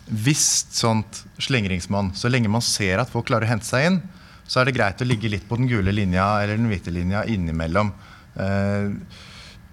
[0.06, 2.12] visst sånt slingringsmonn.
[2.14, 4.02] Så lenge man ser at folk klarer å hente seg inn,
[4.46, 7.24] så er det greit å ligge litt på den gule linja eller den hvite linja
[7.26, 7.90] innimellom.
[8.38, 8.94] Eh,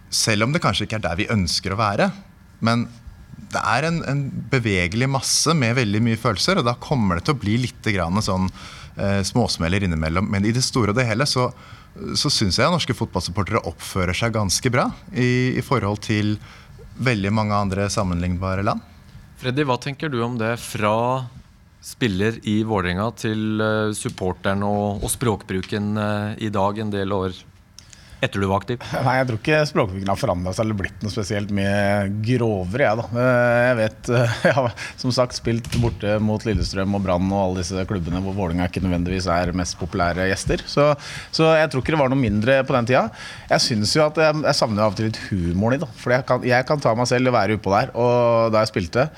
[0.09, 2.09] selv om det kanskje ikke er der vi ønsker å være.
[2.65, 2.87] Men
[3.51, 7.37] det er en, en bevegelig masse med veldig mye følelser, og da kommer det til
[7.37, 7.93] å bli litt
[8.25, 8.49] sånn
[8.97, 10.27] eh, småsmeller innimellom.
[10.31, 11.49] Men i det store og det hele så,
[12.17, 16.35] så syns jeg norske fotballsupportere oppfører seg ganske bra i, i forhold til
[16.95, 18.83] veldig mange andre sammenlignbare land.
[19.41, 21.25] Freddy, hva tenker du om det fra
[21.85, 27.35] spiller i Vålerenga til eh, supporteren og, og språkbruken eh, i dag, en del år
[28.25, 28.81] etter du var aktiv?
[29.05, 31.75] Nei, jeg tror ikke språkbruken har forandra seg eller blitt noe spesielt mye
[32.25, 33.05] grovere, jeg, da.
[33.23, 37.39] Eh, Jeg vet eh, Jeg har som sagt spilt borte mot Lillestrøm og Brann og
[37.41, 40.65] alle disse klubbene hvor Vålerenga ikke nødvendigvis er mest populære gjester.
[40.69, 40.89] Så,
[41.35, 43.05] så jeg tror ikke det var noe mindre på den tida.
[43.49, 45.89] Jeg syns jo at jeg, jeg savner av og til litt humoren i det.
[46.01, 47.91] For jeg kan, ta meg selv og være utpå der.
[47.95, 49.09] Og da jeg spilte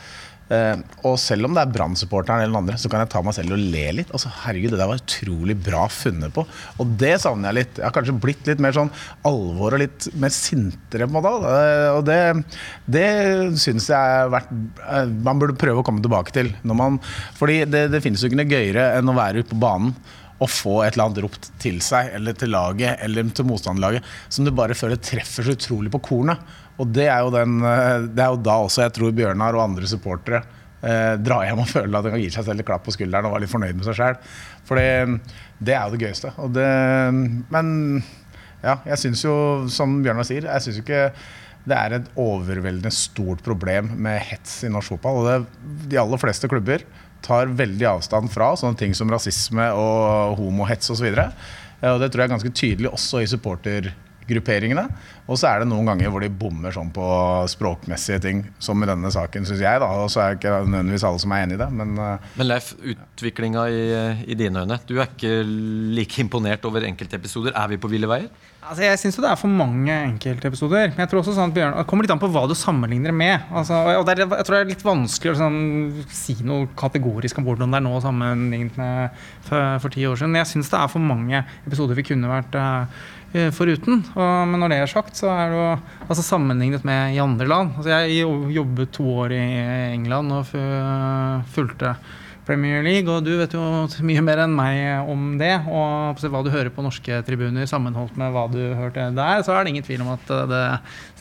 [0.48, 3.36] Eh, og selv om det er Brann-supporteren eller den andre, så kan jeg ta meg
[3.36, 4.12] selv og le litt.
[4.16, 6.46] Altså, herregud, det der var utrolig bra funnet på.
[6.80, 7.82] Og det savner jeg litt.
[7.82, 8.92] Jeg har kanskje blitt litt mer sånn
[9.28, 11.34] alvor og litt mer sintere på måte.
[11.52, 12.20] Eh, Og det,
[12.98, 13.08] det
[13.60, 14.54] syns jeg vært,
[14.88, 16.54] eh, Man burde prøve å komme tilbake til.
[16.64, 17.02] Når man,
[17.40, 19.96] fordi det, det finnes jo ikke noe gøyere enn å være ute på banen
[20.38, 24.46] og få et eller annet ropt til seg eller til laget eller til motstanderlaget som
[24.46, 26.44] du bare føler treffer så utrolig på kornet.
[26.78, 29.90] Og det er den, eh, det er jo da også jeg tror Bjørnar og andre
[29.90, 30.44] supportere
[30.82, 33.30] eh, drar hjem og føler at de kan gi seg selv et klapp på skulderen
[33.30, 34.22] og være litt fornøyd med seg sjøl.
[34.68, 36.34] For det, det er jo det gøyeste.
[36.54, 36.70] Det,
[37.56, 37.74] men
[38.63, 39.36] ja, jeg syns jo,
[39.72, 41.04] som Bjørnar sier, jeg syns jo ikke
[41.68, 45.20] det er et overveldende stort problem med hets i norsk fotball.
[45.20, 46.86] Og det, de aller fleste klubber
[47.26, 51.10] tar veldig avstand fra sånne ting som rasisme og homohets osv.
[51.12, 51.18] Og,
[51.82, 53.30] så og det tror jeg er ganske tydelig også i
[54.28, 54.88] supportergrupperingene.
[55.28, 57.04] Og så er det noen ganger hvor de bommer sånn på
[57.52, 59.80] språkmessige ting, som i denne saken, syns jeg.
[59.80, 61.70] da, Og så er ikke nødvendigvis alle som er enig i det.
[61.72, 63.82] Men eh, Men Leif, utviklinga i,
[64.28, 64.80] i dine øyne.
[64.88, 65.42] Du er ikke
[65.98, 67.56] like imponert over enkeltepisoder.
[67.56, 68.30] Er vi på ville veier?
[68.68, 70.90] Altså, jeg syns det er for mange enkeltepisoder.
[70.92, 73.13] Men jeg tror også sånn at Bjørn, det kommer litt an på hva du sammenligner
[73.13, 73.46] det med.
[73.56, 75.60] Altså, og det er, jeg tror det er litt vanskelig å sånn,
[76.12, 80.36] si noe kategorisk om hvordan det er nå sammenlignet med for, for ti år siden.
[80.36, 83.06] Men jeg syns det er for mange episoder vi kunne vært eh,
[83.54, 84.04] foruten.
[84.16, 85.66] Og, men når det er sagt, så er det jo
[86.08, 87.74] altså, sammenlignet med i andre land.
[87.78, 88.24] Altså, jeg
[88.56, 89.42] jobbet to år i
[89.94, 90.54] England og
[91.54, 91.96] fulgte
[92.48, 93.62] Premier League, og du vet jo
[94.08, 95.52] mye mer enn meg om det.
[95.68, 99.66] Og hva du hører på norske tribuner sammenholdt med hva du hørte der, så er
[99.66, 100.62] det ingen tvil om at eh, det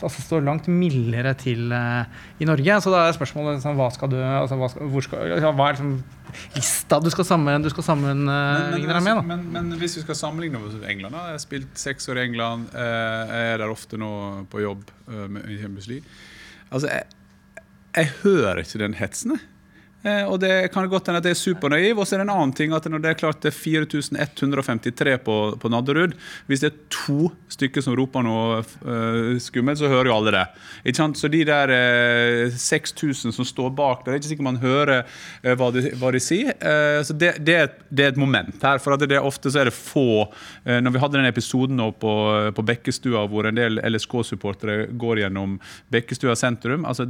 [0.06, 2.06] altså, står langt mildere til uh,
[2.38, 2.78] i Norge.
[2.84, 5.76] Så da er spørsmålet liksom, hva skal du altså, hva skal, skal, ja, Hva er
[5.76, 5.96] liksom
[6.54, 9.12] lista du skal sammen, du skal sammenligne deg med?
[9.18, 9.26] da?
[9.26, 11.26] men, men hvis vi skal sammenligne med England da.
[11.32, 12.70] Jeg har spilt seks år i England.
[12.76, 14.12] uh, Jeg er der ofte nå
[14.52, 16.06] på jobb med- i Champions League.
[16.70, 17.04] Altså, jeg,
[17.96, 19.34] jeg hører ikke den hetsen.
[19.34, 19.55] jeg.
[20.06, 21.98] Eh, Og det kan godt hende at jeg er supernaiv.
[21.98, 25.16] Og så er det en annen ting at når det er klart det er 4153
[25.26, 26.14] på, på Nadderud
[26.46, 30.44] Hvis det er to stykker som roper noe uh, skummelt, så hører jo alle det.
[30.84, 31.18] Ikke sant?
[31.18, 35.02] Så de der uh, 6000 som står bak der, det er ikke sikkert man hører
[35.06, 36.52] uh, hva, de, hva de sier.
[36.56, 38.80] Eh, så det, det, er et, det er et moment her.
[38.82, 40.26] For at det er ofte så er det få
[40.64, 42.12] eh, Når vi hadde den episoden nå på,
[42.56, 45.56] på Bekkestua hvor en del LSK-supportere går gjennom
[45.92, 47.08] Bekkestua sentrum altså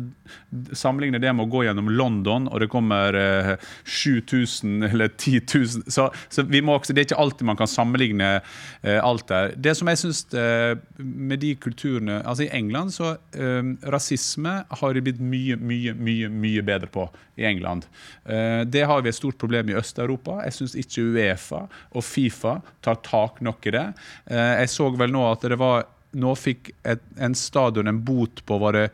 [0.77, 3.53] Sammenligne det med å gå gjennom London, og det kommer eh,
[3.85, 8.41] 7000 eller 10 000 så, så også, Det er ikke alltid man kan sammenligne
[8.83, 9.55] eh, alt der.
[9.57, 14.95] Det som jeg synes eh, med de kulturene altså I England så eh, rasisme har
[14.95, 17.87] de blitt mye, mye, mye mye bedre på i England.
[18.25, 20.41] Eh, det har vi et stort problem i Øst-Europa.
[20.45, 23.87] Jeg syns ikke Uefa og Fifa tar tak nok i det.
[24.27, 28.39] Eh, jeg så vel nå at det var Nå fikk et, en stadion en bot
[28.49, 28.85] på var det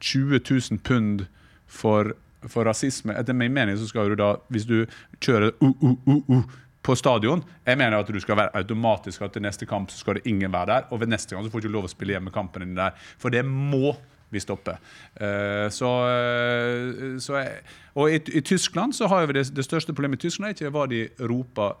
[0.00, 1.26] 20 000 pund
[1.68, 2.14] for,
[2.48, 3.14] for rasisme.
[3.18, 4.84] Etter min mening så skal du da, hvis du
[5.20, 7.42] kjører uh, uh, uh, uh, på stadion.
[7.66, 10.52] Jeg mener at du skal være automatisk at til neste kamp så skal det ingen
[10.52, 10.88] være der.
[10.90, 12.96] Og ved neste gang så får du ikke lov å spille hjemmekampen din der.
[13.20, 13.94] For det må
[14.30, 14.78] vi stopper.
[15.14, 17.62] Eh, så, eh, så jeg,
[17.98, 20.72] og i, i, Tyskland så har vi det, det, største problemet i Tyskland er ikke
[20.74, 21.74] hva de roper.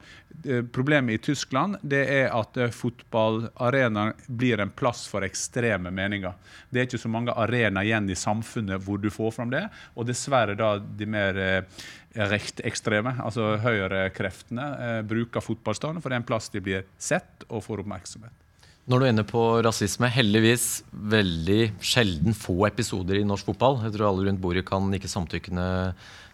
[0.74, 6.34] Problemet i Tyskland det er at uh, fotballarenaen blir en plass for ekstreme meninger.
[6.70, 9.62] Det er ikke så mange arenaer igjen i samfunnet hvor du får fram det.
[9.94, 14.66] Og dessverre da de mer uh, rektekstreme, altså høyrekreftene,
[15.06, 18.49] bruker fotballstadion for det er en plass de blir sett og får oppmerksomhet.
[18.88, 23.78] Når du er inne på rasisme, heldigvis veldig sjelden få episoder i norsk fotball.
[23.84, 25.66] Jeg tror alle rundt bordet kan ikke samtykkende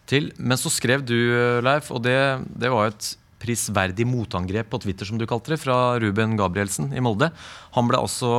[0.08, 0.30] til.
[0.38, 1.16] Men så skrev du,
[1.66, 2.16] Leif, og det,
[2.56, 3.10] det var et
[3.42, 7.32] prisverdig motangrep på Twitter, som du kalte det, fra Ruben Gabrielsen i Molde.
[7.76, 8.30] Han ble også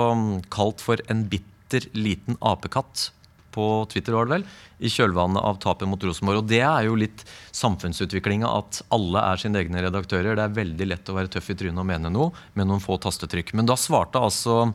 [0.53, 3.11] kalt for en bitter liten apekatt
[3.57, 6.43] på Twitter, var det vel, i kjølvannet av tapet mot Rosenborg.
[6.43, 7.25] Og det er jo litt
[7.57, 10.37] samfunnsutviklinga, at alle er sine egne redaktører.
[10.37, 12.99] Det er veldig lett å være tøff i trynet og mene noe med noen få
[13.01, 13.55] tastetrykk.
[13.57, 14.67] Men da svarte altså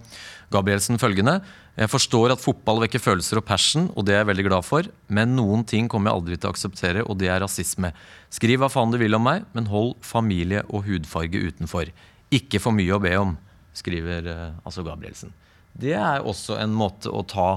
[0.53, 1.39] Gabrielsen følgende.
[1.79, 4.89] Jeg forstår at fotball vekker følelser og passion, og det er jeg veldig glad for,
[5.09, 7.95] men noen ting kommer jeg aldri til å akseptere, og det er rasisme.
[8.33, 11.89] Skriv hva faen du vil om meg, men hold familie og hudfarge utenfor.
[12.33, 13.33] Ikke for mye å be om,
[13.77, 15.33] skriver eh, altså Gabrielsen.
[15.73, 17.49] Det er også en måte å ta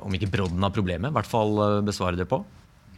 [0.00, 2.42] om ikke brodden av problemet, i hvert fall eh, besvare det på?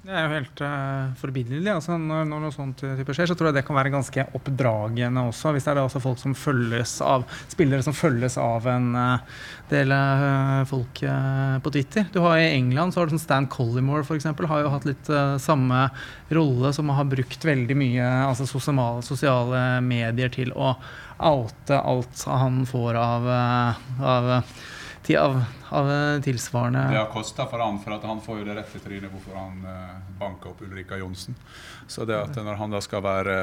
[0.07, 1.71] Det er jo helt uh, forbilledlig.
[1.73, 5.25] Altså, når, når, noe sånt type skjer, så tror jeg det kan være ganske oppdragende
[5.33, 5.51] også.
[5.51, 9.41] Hvis det er altså folk som følges av spillere som følges av en uh,
[9.73, 12.07] del uh, folk på Twitter.
[12.15, 15.11] Du har I England så har du sånn Stan Collymore eksempel, har jo hatt litt
[15.43, 15.89] samme
[16.31, 20.77] rolle, som har brukt veldig mye altså sosiale, sosiale medier til å
[21.19, 23.29] oute alt han får av,
[24.15, 24.33] av
[25.15, 25.39] av,
[25.71, 25.93] av
[26.27, 29.39] tilsvarende Det har kosta for han, for han får jo det rett i trynet hvorfor
[29.39, 31.39] han uh, banka opp Ulrika Johnsen.
[31.87, 33.39] Så det at når han da skal være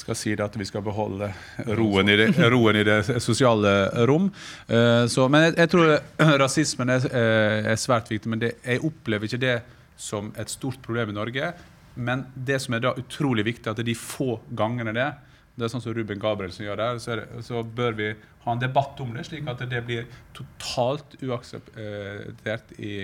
[0.00, 1.30] skal si det at vi skal beholde
[1.76, 3.72] roen i det, roen i det sosiale
[4.08, 4.30] rom.
[4.70, 8.30] Uh, så, men jeg, jeg, tror rasismen er, eh, er, svært viktig.
[8.30, 9.58] Men det, jeg opplever ikke det
[10.00, 11.52] som et stort problem i Norge.
[12.00, 15.10] Men det som er da utrolig viktig, at de få gangene det
[15.60, 18.10] det er sånn som Ruben Gabrielsen gjør der, så, det, så, bør vi
[18.44, 22.94] ha en debatt om det, slik at det blir totalt uakseptert i,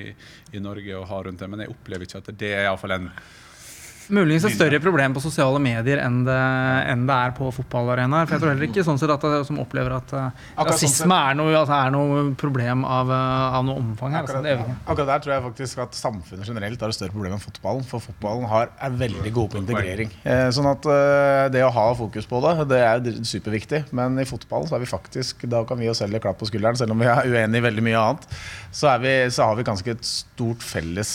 [0.56, 1.50] i Norge å ha rundt det.
[1.52, 3.10] Men jeg opplever ikke at det er iallfall en
[4.12, 6.36] Muligens et større problem på sosiale medier enn det,
[6.92, 8.28] enn det er på fotballarenaer.
[8.28, 11.38] For jeg tror heller ikke sånn sett at det, som opplever at uh, rasisme er
[11.38, 14.22] noe, altså er noe problem av, uh, av noe omfang her.
[14.22, 14.38] Altså.
[14.38, 17.42] Akkurat, altså, akkurat, der tror jeg faktisk at samfunnet generelt har et større problem enn
[17.42, 17.86] fotballen.
[17.90, 20.14] For fotballen har, er veldig god på integrering.
[20.22, 20.86] Eh, sånn at
[21.52, 23.82] det å ha fokus på det, det er superviktig.
[23.96, 26.78] Men i fotballen så er vi faktisk Da kan vi oss selv klapp på skulderen,
[26.78, 28.30] selv om vi er uenige i veldig mye annet.
[28.70, 31.12] Så, vi, så har vi ganske et stort felles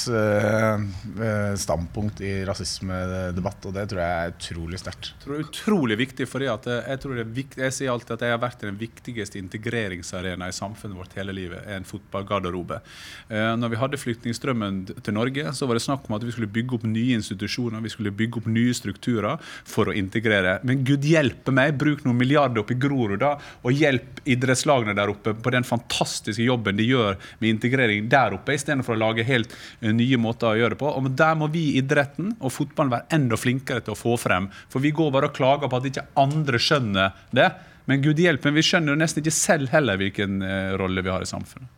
[1.62, 5.12] standpunkt i rasisme rasismedebatt, og det tror jeg er utrolig sterkt.
[5.22, 8.26] Tror det er utrolig viktig, for jeg, tror det er viktig, jeg sier alltid at
[8.26, 12.82] jeg har vært den viktigste integreringsarena i samfunnet vårt hele livet, er en fotballgarderobe.
[13.30, 16.52] Eh, når vi hadde flyktningstrømmen til Norge, så var det snakk om at vi skulle
[16.52, 20.60] bygge opp nye institusjoner, vi skulle bygge opp nye strukturer for å integrere.
[20.68, 25.12] Men gud hjelpe meg, bruk noen milliarder oppe i Grorud da, og hjelp idrettslagene der
[25.12, 29.54] oppe på den fantastiske jobben de gjør med integrering der oppe, istedenfor å lage helt
[29.82, 30.92] eh, nye måter å gjøre det på.
[30.92, 34.50] Og der må vi idretten og fotball fotballen være enda flinkere til å få frem.
[34.72, 37.52] For vi går bare og klager på at ikke andre skjønner det.
[37.90, 41.24] Men gud hjelpe, vi skjønner jo nesten ikke selv heller hvilken eh, rolle vi har
[41.24, 41.78] i samfunnet.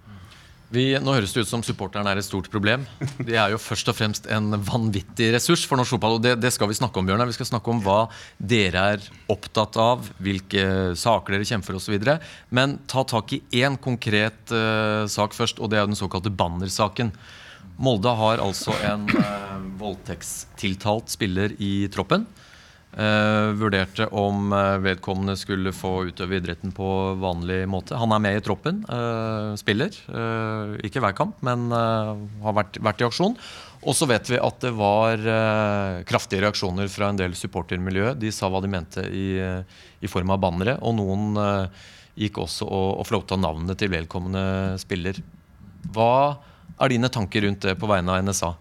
[0.74, 2.88] Vi, nå høres det ut som supporterne er et stort problem.
[3.28, 6.18] De er jo først og fremst en vanvittig ressurs for norsk fotball.
[6.18, 7.30] og det, det, skal vi snakke om, Bjørnar.
[7.30, 8.00] Vi skal snakke om hva
[8.42, 12.10] dere er opptatt av, hvilke saker dere kjemper for osv.
[12.58, 17.14] Men ta tak i én konkret uh, sak først, og det er den såkalte bannersaken.
[17.82, 22.28] Molde har altså en eh, voldtektstiltalt spiller i troppen.
[22.94, 26.88] Eh, vurderte om eh, vedkommende skulle få utøve idretten på
[27.22, 27.98] vanlig måte.
[27.98, 29.96] Han er med i troppen, uh, spiller.
[30.86, 33.38] ikke hver kamp, men har vært, vært, i aksjon.
[33.84, 35.20] Og så vet vi at det var
[36.08, 38.14] kraftige reaksjoner fra en del supportermiljø.
[38.16, 41.36] De sa hva de mente i, i form av bannere, og noen
[42.16, 45.20] gikk også og, og flåta navnet til vedkommende spiller.
[45.92, 46.14] Hva
[46.80, 48.52] er dine tanker rundt det på vegne av NSA?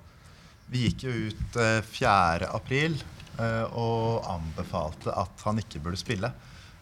[0.72, 3.02] Vi gikk jo ut 4.4 eh,
[3.44, 6.32] eh, og anbefalte at han ikke burde spille.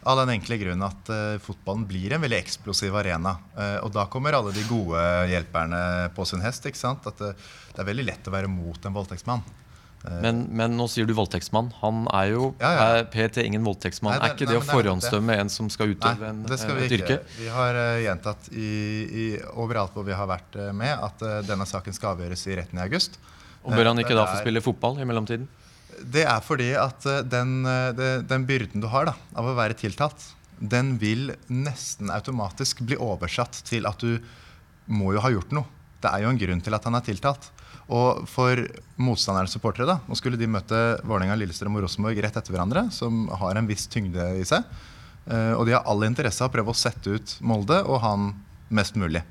[0.00, 3.34] Av den enkle grunn at uh, fotballen blir en veldig eksplosiv arena.
[3.52, 5.80] Uh, og da kommer alle de gode hjelperne
[6.16, 6.64] på sin hest.
[6.64, 7.04] ikke sant?
[7.04, 7.34] At uh,
[7.74, 9.44] det er veldig lett å være mot en voldtektsmann.
[10.00, 11.66] Men, men, nå sier du voldtektsmann.
[11.82, 12.84] Han er jo ja, ja.
[12.96, 14.16] Er PT ingen voldtektsmann.
[14.16, 16.94] Nei, det, er ikke det nei, å forhåndsdømme en som skal utøve nei, en, et
[16.96, 17.18] yrke?
[17.36, 18.70] Vi har uh, gjentatt i,
[19.04, 19.26] i,
[19.60, 22.80] overalt hvor vi har vært uh, med, at uh, denne saken skal avgjøres i retten
[22.80, 23.20] i august.
[23.60, 25.50] Og Bør han ikke da få spille fotball i mellomtiden?
[26.00, 29.78] det er fordi at eh, den, eh, den byrden du har da, av å være
[29.78, 34.18] tiltalt, den vil nesten automatisk bli oversatt til at du
[34.90, 35.68] må jo ha gjort noe.
[36.00, 37.50] Det er jo en grunn til at han er tiltalt.
[37.90, 38.60] Og for
[39.02, 43.24] motstandernes supportere, da, nå skulle de møte Vålerenga, Lillestrøm og Rosenborg rett etter hverandre, som
[43.40, 44.66] har en viss tyngde i seg.
[45.26, 48.30] Eh, og de har all interesse av å prøve å sette ut Molde og han
[48.70, 49.24] mest mulig.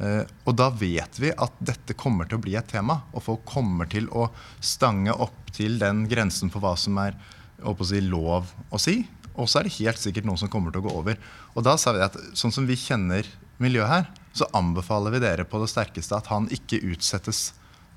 [0.00, 3.44] Eh, og da vet vi at dette kommer til å bli et tema, og folk
[3.48, 4.30] kommer til å
[4.64, 7.18] stange opp til den grensen for hva som er
[7.60, 9.02] å si, lov å si.
[9.36, 11.20] Og så er det helt sikkert noen som kommer til å gå over.
[11.52, 13.28] Og da sa vi at sånn som vi kjenner
[13.60, 17.50] miljøet her, så anbefaler vi dere på det sterkeste at han ikke utsettes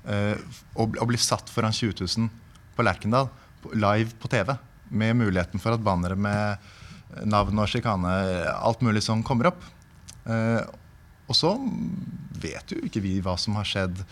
[0.06, 0.36] eh,
[0.76, 2.30] og, og blir satt foran 20 000
[2.76, 3.28] på Lerkendal
[3.72, 4.54] live på TV.
[4.94, 8.10] Med muligheten for at bannere med navn og sjikane,
[8.58, 9.62] alt mulig sånn, kommer opp.
[10.26, 10.60] Eh,
[11.28, 11.54] og så
[12.42, 14.02] vet jo ikke vi hva som har skjedd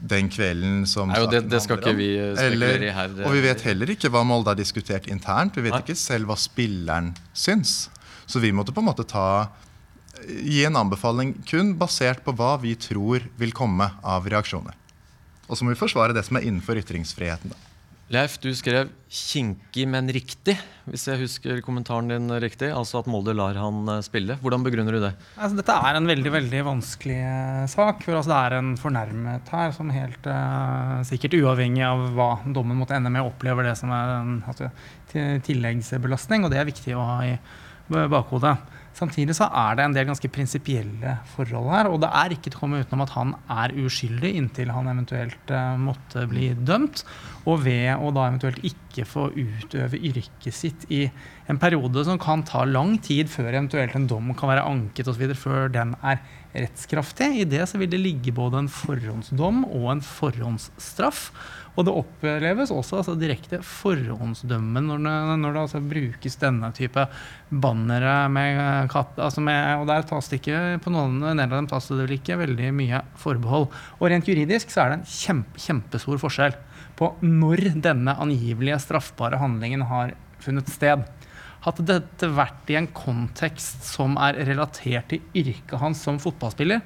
[0.00, 3.40] den kvelden som Nei, det- det skal ikke vi, eh, spekulere i her, og vi
[3.44, 5.54] vet heller ikke hva Molde har diskutert internt.
[5.56, 5.82] Vi vet Nei.
[5.82, 7.88] ikke selv hva spilleren syns.
[8.26, 9.48] Så vi måtte på en måte ta
[10.28, 14.74] gi en anbefaling kun basert på hva vi tror vil komme av reaksjoner.
[15.50, 17.50] Og så må vi forsvare det som er innenfor ytringsfriheten.
[17.50, 17.66] Da.
[18.10, 20.58] Leif, du skrev 'kinkig, men riktig',
[20.90, 22.66] hvis jeg husker kommentaren din riktig.
[22.74, 24.34] Altså at Molde lar han eh, spille.
[24.42, 25.12] Hvordan begrunner du det?
[25.38, 28.02] Altså, dette er en veldig veldig vanskelig eh, sak.
[28.02, 32.82] for altså, Det er en fornærmet her som helt uh, sikkert uavhengig av hva dommen
[32.82, 34.72] måtte ende med, opplever det som er en altså,
[35.46, 37.38] tilleggsbelastning, og det er viktig å ha i
[37.90, 38.56] bakhodet.
[39.00, 42.58] Samtidig så er det en del ganske prinsipielle forhold her, og det er ikke til
[42.58, 47.00] å komme utenom at han er uskyldig inntil han eventuelt eh, måtte bli dømt,
[47.48, 51.06] og ved å da eventuelt ikke få utøve yrket sitt i
[51.48, 55.24] en periode som kan ta lang tid før eventuelt en dom kan være anket osv.,
[55.38, 56.20] før den er
[56.52, 57.30] rettskraftig.
[57.40, 61.30] I det så vil det ligge både en forhåndsdom og en forhåndsstraff.
[61.78, 67.04] Og det oppleves også altså, direkte forhåndsdømmende når det, når det altså, brukes denne type
[67.50, 69.14] bannere med katt...
[69.22, 72.00] Altså med, og der tas det ikke på noen en del av dem tas det
[72.02, 73.70] vel ikke veldig mye forbehold.
[74.00, 76.58] Og rent juridisk så er det en kjempe, kjempestor forskjell
[76.98, 81.06] på når denne angivelige straffbare handlingen har funnet sted.
[81.64, 86.80] Hadde dette vært i en kontekst som er relatert til yrket hans som fotballspiller,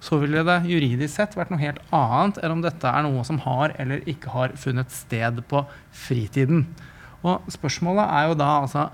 [0.00, 3.40] så ville det juridisk sett vært noe helt annet enn om dette er noe som
[3.44, 5.64] har eller ikke har funnet sted på
[6.06, 6.64] fritiden.
[7.20, 8.88] Og spørsmålet er jo da altså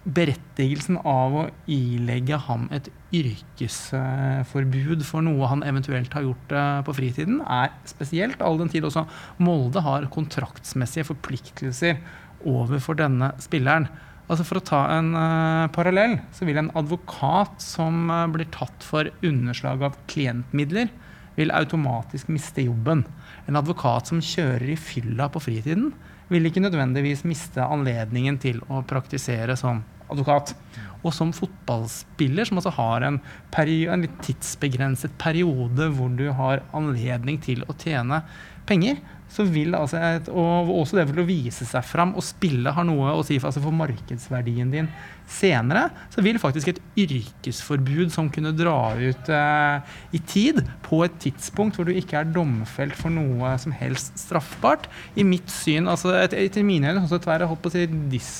[0.00, 6.94] berettigelsen av å ilegge ham et yrkesforbud for noe han eventuelt har gjort eh, på
[6.96, 9.04] fritiden, er spesielt, all den tid også
[9.44, 12.00] Molde har kontraktsmessige forpliktelser
[12.48, 13.90] overfor denne spilleren.
[14.30, 18.84] Altså For å ta en uh, parallell, så vil en advokat som uh, blir tatt
[18.86, 20.92] for underslag av klientmidler,
[21.34, 23.02] vil automatisk miste jobben.
[23.50, 25.90] En advokat som kjører i fylla på fritiden,
[26.30, 30.54] vil ikke nødvendigvis miste anledningen til å praktisere som advokat.
[31.00, 33.18] Og som fotballspiller, som altså har en,
[33.50, 38.22] en tidsbegrenset periode hvor du har anledning til å tjene
[38.68, 42.84] penger, så vil altså et, og også det å vise seg fram og spille har
[42.88, 44.88] noe å si for, altså for markedsverdien din
[45.30, 51.14] senere, så vil faktisk et yrkesforbud som kunne dra ut eh, i tid, på et
[51.22, 56.16] tidspunkt hvor du ikke er domfelt for noe som helst straffbart, i mitt syn, altså
[56.18, 58.32] et- etter mine øyne, sånn sett være holdt på å si dis,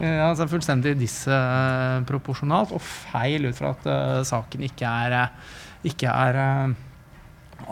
[0.00, 5.56] eh, altså fullstendig disproporsjonalt og feil ut fra at eh, saken ikke er, eh,
[5.88, 6.76] ikke er eh,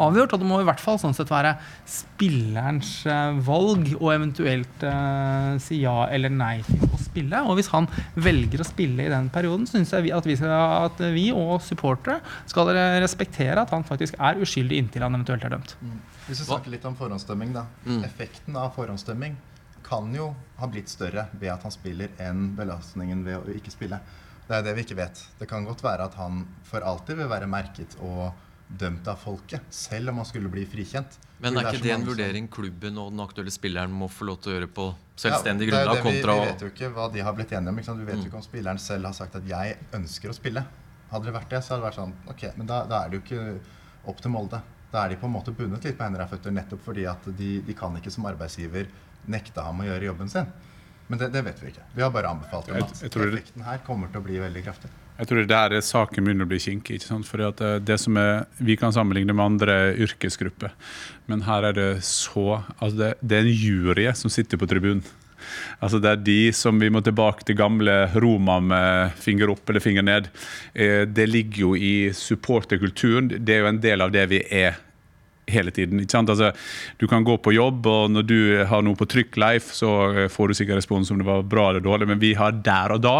[0.02, 0.34] avgjort.
[0.36, 1.54] Og det må i hvert fall sånn sett være
[1.88, 7.42] spillerens eh, valg å eventuelt uh, si ja eller nei til å spille.
[7.48, 10.54] Og hvis han velger å spille i den perioden, syns jeg at, vi skal,
[10.90, 15.56] at vi og supportere skal respektere at han faktisk er uskyldig inntil han eventuelt er
[15.56, 15.76] dømt.
[16.26, 17.66] Hvis vi snakker litt om forhåndsdømming, da.
[17.86, 18.00] Mm.
[18.08, 19.36] Effekten av forhåndsdømming
[19.86, 24.00] kan jo ha blitt større ved at han spiller, enn belastningen ved å ikke spille.
[24.46, 25.20] Det er det vi ikke vet.
[25.38, 28.30] Det kan godt være at han for alltid vil være merket og
[28.68, 31.18] dømt av folket, selv om han skulle bli frikjent.
[31.40, 34.24] Men er ikke det en det en vurdering klubben og den aktuelle spilleren må få
[34.26, 36.70] lov til å gjøre på selvstendig Ja, det er grunnlag det vi- Vi vet jo
[36.70, 37.76] ikke hva de har blitt enige om.
[37.78, 37.98] Ikke sant?
[37.98, 38.22] Vi vet Mm.
[38.24, 40.64] jo ikke om spilleren selv har sagt at 'jeg ønsker å spille'.
[41.12, 43.22] Hadde det vært det, så hadde det vært sånn Ok, men da, da er det
[43.30, 43.60] jo ikke
[44.06, 44.62] opp til Molde.
[44.92, 47.22] Da er de på en måte bundet litt på hender og føtter nettopp fordi at
[47.36, 48.86] de, de kan ikke som arbeidsgiver
[49.28, 50.46] nekte ham å gjøre jobben sin.
[51.08, 51.82] Men det, det vet vi ikke.
[51.94, 54.88] Vi har bare anbefalt dem Jeg- at effekten her kommer til å bli veldig kraftig.
[55.16, 56.98] Jeg tror det der er saken begynner å bli kinkig.
[56.98, 57.28] ikke sant?
[57.28, 58.18] Fordi eh, det som
[58.58, 60.74] Vi kan sammenligne med andre yrkesgrupper,
[61.26, 65.04] men her er det så altså det, det er en jury som sitter på tribunen.
[65.80, 69.84] Altså Det er de som vi må tilbake til gamle Roma med finger opp eller
[69.84, 70.30] finger ned.
[70.74, 73.30] Eh, Det ligger jo i supporterkulturen.
[73.38, 74.80] Det er jo en del av det vi er
[75.50, 76.00] hele tiden.
[76.02, 76.30] ikke sant?
[76.32, 76.50] Altså,
[76.98, 80.28] du kan gå på jobb, og når du har noe på trykk live, så eh,
[80.32, 83.04] får du sikkert respons om det var bra eller dårlig, men vi har der og
[83.04, 83.16] da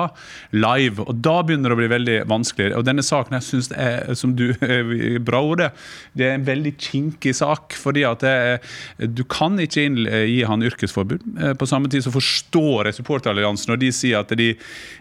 [0.56, 1.04] live.
[1.06, 2.72] Og da begynner det å bli veldig vanskelig.
[2.78, 4.48] Og denne saken jeg syns er, som du
[5.28, 5.70] bra ordet,
[6.18, 7.76] det er en veldig kinkig sak.
[7.76, 8.34] fordi at det,
[9.14, 11.22] du kan ikke gi han yrkesforbud.
[11.42, 14.52] Eh, på samme tid så forstår jeg supporteralliansen når de sier at de,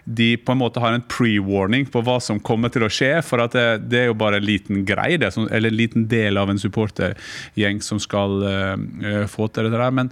[0.06, 3.16] de, på en måte har en pre-warning på hva som kommer til å skje.
[3.26, 6.54] For at det, det er jo bare en liten greie, eller en liten del av
[6.54, 7.15] en supporter
[7.60, 9.82] gjeng som skal uh, få til dette.
[9.82, 10.12] der, Men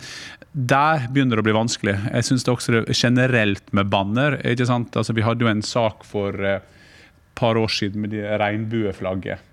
[0.54, 1.98] der begynner det å bli vanskelig.
[2.12, 4.40] Jeg syns det også er generelt med banner.
[4.46, 4.96] ikke sant?
[4.96, 6.70] Altså, Vi hadde jo en sak for et uh,
[7.34, 9.50] par år siden med de regnbueflagget.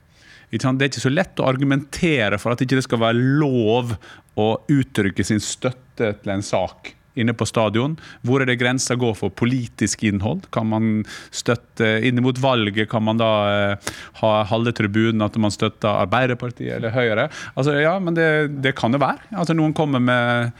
[0.50, 3.94] Det er ikke så lett å argumentere for at det ikke skal være lov
[4.40, 7.96] å uttrykke sin støtte til en sak inne på stadion.
[8.26, 10.46] Hvor er det grensa går for politisk innhold?
[10.54, 10.90] Kan man
[11.34, 16.76] støtte Inn mot valget kan man da eh, ha halve tribunen at man støtter Arbeiderpartiet
[16.76, 17.28] eller Høyre?
[17.54, 18.28] Altså, ja, men det,
[18.62, 19.26] det kan det være.
[19.34, 20.52] Altså, noen kommer med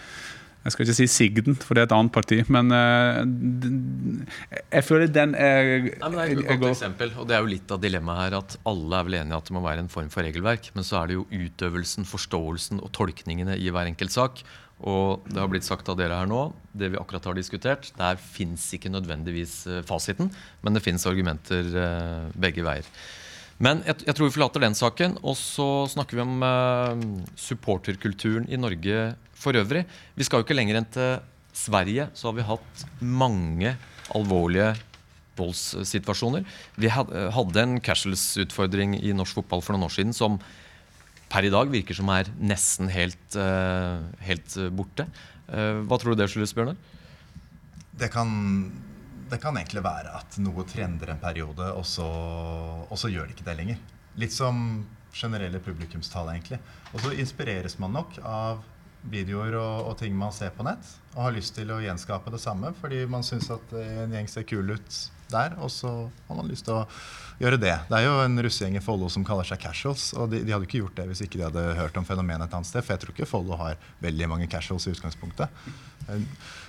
[0.61, 2.37] jeg skal ikke si Sigden, for det er et annet parti.
[2.53, 3.25] Men uh,
[4.61, 7.73] jeg føler den er Nei, Det er et godt eksempel, og det er jo litt
[7.73, 10.27] av dilemmaet her at alle er vel enige at det må være en form for
[10.27, 14.45] regelverk, men så er det jo utøvelsen, forståelsen og tolkningene i hver enkelt sak.
[14.81, 18.21] Og det har blitt sagt av dere her nå, det vi akkurat har diskutert, der
[18.21, 20.31] fins ikke nødvendigvis eh, fasiten,
[20.65, 22.89] men det fins argumenter eh, begge veier.
[23.61, 27.03] Men jeg, tror vi forlater den saken, og så snakker vi om uh,
[27.37, 29.83] supporterkulturen i Norge for øvrig.
[30.17, 31.19] Vi skal jo ikke lenger enn til
[31.53, 33.75] Sverige, så har vi hatt mange
[34.17, 34.71] alvorlige
[35.37, 36.49] voldssituasjoner.
[36.81, 40.41] Vi hadde en casuals-utfordring i norsk fotball for noen år siden som
[41.31, 45.07] per i dag virker som er nesten helt, uh, helt borte.
[45.51, 46.79] Uh, hva tror du det skyldes, Bjørnar?
[48.01, 48.31] Det kan,
[49.31, 52.09] det kan egentlig være at noe trender en periode, og så,
[52.87, 53.81] og så gjør det ikke det lenger.
[54.21, 54.83] Litt som
[55.15, 56.61] generelle publikumstall, egentlig.
[56.95, 58.63] Og så inspireres man nok av
[59.11, 62.41] videoer og, og, ting man ser på nett, og har lyst til å gjenskape det
[62.43, 64.99] samme fordi man syns at en gjeng ser kul ut
[65.33, 65.93] der, og så
[66.29, 66.87] har man lyst til å
[67.41, 67.75] gjøre det.
[67.89, 70.67] Det er jo en russegjeng i Follo som kaller seg casuals, og de, de, hadde
[70.69, 73.05] ikke gjort det hvis ikke de hadde hørt om fenomenet et annet sted, for jeg
[73.05, 75.63] tror ikke Follo har veldig mange casuals i utgangspunktet.
[76.09, 76.27] Eh,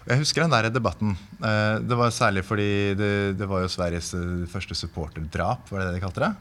[0.08, 1.18] jeg husker den der debatten.
[1.44, 5.92] Eh, det var særlig fordi det, det var jo Sveriges eh, første supporterdrap, var det
[5.92, 6.32] det de kalte det?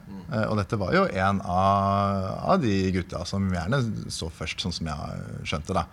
[0.47, 3.83] Og dette var jo en av, av de gutta som gjerne
[4.14, 5.87] så først, sånn som jeg skjønte det.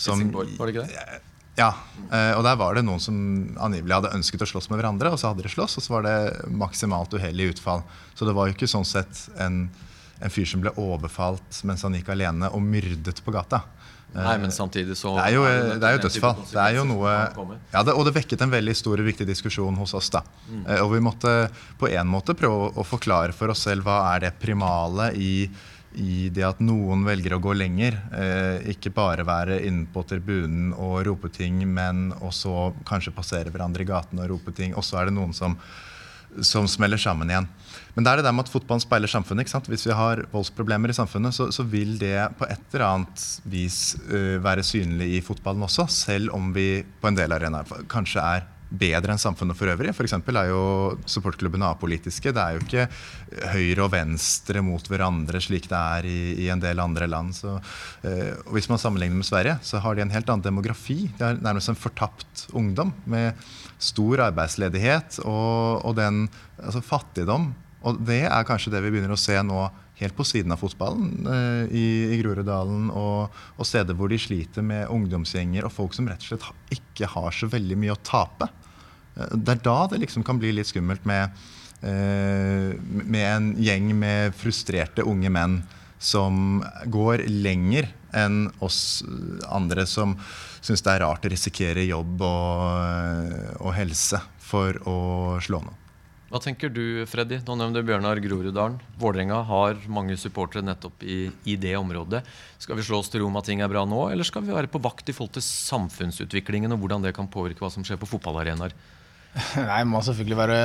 [0.00, 1.20] Som, var det ikke det?
[1.56, 1.70] Ja,
[2.12, 3.16] eh, og der var det noen som
[3.64, 6.04] angivelig hadde ønsket å slåss med hverandre, og så hadde de slåss, og så var
[6.04, 6.16] det
[6.52, 7.84] maksimalt uheldig utfall.
[8.14, 9.64] Så det var jo ikke sånn sett en,
[10.20, 13.64] en fyr som ble overfalt mens han gikk alene og myrdet på gata.
[14.16, 15.44] Nei, men samtidig så Det er jo,
[15.76, 16.38] det er jo dødsfall.
[16.48, 17.12] Det er jo noe
[17.72, 20.08] ja, det, Og det vekket en veldig stor og viktig diskusjon hos oss.
[20.14, 20.22] da.
[20.48, 20.62] Mm.
[20.62, 21.32] Eh, og vi måtte
[21.80, 25.48] på en måte prøve å forklare for oss selv hva er det primale i
[25.96, 27.96] i det at noen velger å gå lenger.
[28.12, 33.84] Eh, ikke bare være inne på tribunen og rope ting, men også kanskje passere hverandre
[33.84, 34.76] i gaten og rope ting.
[34.76, 35.56] Og så er det noen som,
[36.44, 37.48] som smeller sammen igjen.
[37.96, 39.46] Men det er det der med at fotballen speiler samfunnet.
[39.46, 39.70] ikke sant?
[39.72, 43.96] Hvis vi har voldsproblemer i samfunnet, så, så vil det på et eller annet vis
[44.10, 48.44] uh, være synlig i fotballen også, selv om vi på en del arenaer kanskje er
[48.68, 49.92] bedre enn samfunnet for øvrig.
[49.94, 50.14] F.eks.
[50.16, 50.62] er jo
[51.08, 52.32] supportklubbene apolitiske.
[52.34, 52.86] Det er jo ikke
[53.52, 57.36] høyre og venstre mot hverandre slik det er i, i en del andre land.
[57.36, 57.56] Så,
[58.06, 61.06] eh, hvis man sammenligner med Sverige, så har de en helt annen demografi.
[61.18, 63.38] De har nærmest en fortapt ungdom med
[63.78, 66.26] stor arbeidsledighet og, og den
[66.58, 67.52] altså fattigdom.
[67.86, 69.66] Og det er kanskje det vi begynner å se nå
[70.00, 72.90] helt på siden av fotballen eh, i, i Groruddalen.
[72.92, 77.10] Og, og, steder hvor de sliter med ungdomsgjenger og folk som rett og slett ikke
[77.14, 78.50] har så veldig mye å tape.
[79.16, 81.32] Eh, det er da det liksom kan bli litt skummelt med,
[81.80, 85.62] eh, med en gjeng med frustrerte unge menn
[85.98, 86.60] som
[86.92, 89.00] går lenger enn oss
[89.48, 90.12] andre som
[90.64, 93.32] syns det er rart å risikere jobb og,
[93.64, 95.00] og helse for å
[95.42, 95.85] slå noe.
[96.26, 97.36] Hva tenker du, Freddy?
[97.46, 98.80] Nå nevnte Bjørnar Groruddalen.
[98.98, 102.24] Vålerenga har mange supportere nettopp i, i, det området.
[102.58, 104.54] Skal vi slå oss til ro med at ting er bra nå, eller skal vi
[104.56, 108.00] være på vakt i forhold til samfunnsutviklingen og hvordan det kan påvirke hva som skjer
[108.02, 108.74] på fotballarenaer?
[109.68, 110.58] Nei, Man må selvfølgelig være,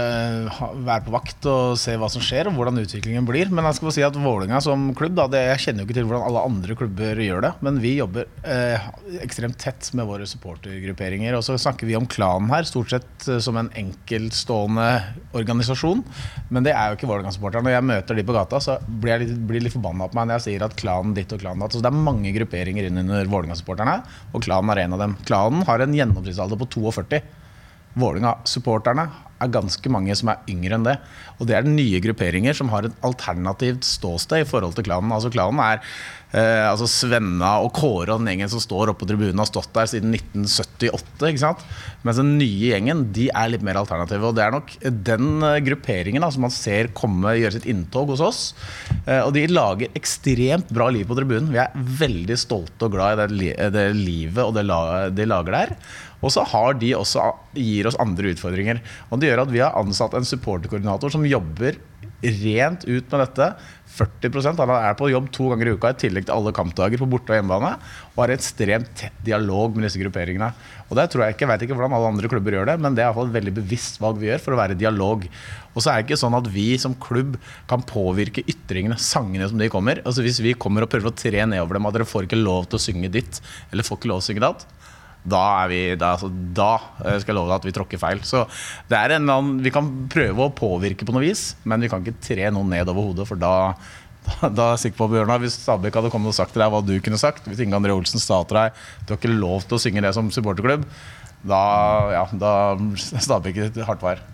[0.86, 3.51] være, på vakt og se hva som skjer og hvordan utviklingen blir.
[3.51, 6.07] Men jeg skal si at Vålinga som klubb, da, det, jeg kjenner jo ikke til
[6.07, 7.51] hvordan alle andre klubber gjør det.
[7.67, 8.88] Men vi jobber eh,
[9.26, 11.36] ekstremt tett med våre supportergrupperinger.
[11.38, 14.88] Og så snakker vi om klanen her, stort sett eh, som en enkeltstående
[15.38, 16.05] organisasjon.
[16.53, 17.67] Men det er jo ikke Vålerenga-supporterne.
[17.67, 20.30] Når jeg møter de på gata, så blir jeg litt, blir litt forbanna på meg
[20.30, 21.76] når jeg sier at klanen ditt og klanen datt.
[21.76, 23.99] Så det er mange grupperinger innunder Vålerenga-supporterne,
[24.32, 25.19] og klanen er en av dem.
[25.28, 27.24] Klanen har en gjennomsnittsalder på 42.
[27.99, 29.09] Vålerenga-supporterne
[29.41, 30.97] er ganske mange som er yngre enn det.
[31.39, 35.13] Og det er nye grupperinger som har et alternativt ståsted i forhold til klanen.
[35.15, 39.09] Altså Klanen er eh, altså Svenna og Kåre og den gjengen som står oppe på
[39.09, 41.31] tribunen, har stått der siden 1978.
[41.31, 41.65] ikke sant?
[42.05, 44.29] Mens den nye gjengen de er litt mer alternative.
[44.29, 44.75] Og det er nok
[45.09, 48.43] den eh, grupperingen da, som man ser komme gjøre sitt inntog hos oss.
[49.07, 51.49] Eh, og de lager ekstremt bra liv på tribunen.
[51.53, 54.81] Vi er veldig stolte og glad i det, det livet og det la
[55.11, 55.77] de lager der.
[56.22, 58.82] Og så har de også gir oss andre utfordringer.
[59.09, 61.80] Og det gjør at vi har ansatt en supporterkoordinator som jobber
[62.22, 63.47] rent ut med dette.
[63.91, 67.07] 40% Han er på jobb to ganger i uka i tillegg til alle kampdager på
[67.09, 67.72] borte- og hjemmebane.
[68.13, 70.51] Og har ekstremt tett dialog med disse grupperingene.
[70.89, 72.95] Og det tror Jeg ikke, jeg vet ikke hvordan alle andre klubber gjør det, men
[72.95, 74.82] det er i hvert fall et veldig bevisst valg vi gjør for å være i
[74.82, 75.28] dialog.
[75.74, 79.57] Og så er det ikke sånn at vi som klubb kan påvirke ytringene, sangene som
[79.59, 80.03] de kommer.
[80.05, 82.69] Altså Hvis vi kommer og prøver å tre nedover dem at dere får ikke lov
[82.69, 83.41] til å synge ditt,
[83.72, 84.67] eller får ikke lov til å synge datt,
[85.24, 86.72] da, vi, da, altså, da
[87.05, 88.22] eh, skal jeg love deg at vi tråkker feil.
[88.26, 88.45] Så
[88.89, 92.74] annen, Vi kan prøve å påvirke på noe vis, men vi kan ikke tre noen
[92.74, 93.28] ned over hodet.
[93.30, 93.76] For da,
[94.26, 96.82] da, da er sikker på Bjørnar, Hvis Stabæk hadde kommet og sagt til deg hva
[96.86, 99.78] du kunne sagt, hvis Inge André Olsen sa til deg du har ikke lov til
[99.78, 100.89] å synge det som supporterklubb,
[101.45, 101.63] da,
[102.17, 102.53] ja, da
[102.97, 104.26] Stabæk hardt vær.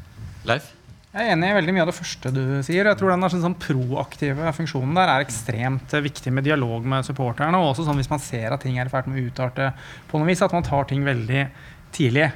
[0.48, 0.77] Leif?
[1.18, 2.86] Jeg er enig i veldig mye av det første du sier.
[2.86, 7.58] Jeg tror den sånn, sånn proaktive funksjonen der er ekstremt viktig med dialog med supporterne.
[7.58, 9.72] Og også sånn hvis man ser at ting er i ferd med å utarte
[10.12, 11.48] på noe vis, at man tar ting veldig
[11.98, 12.28] tidlig.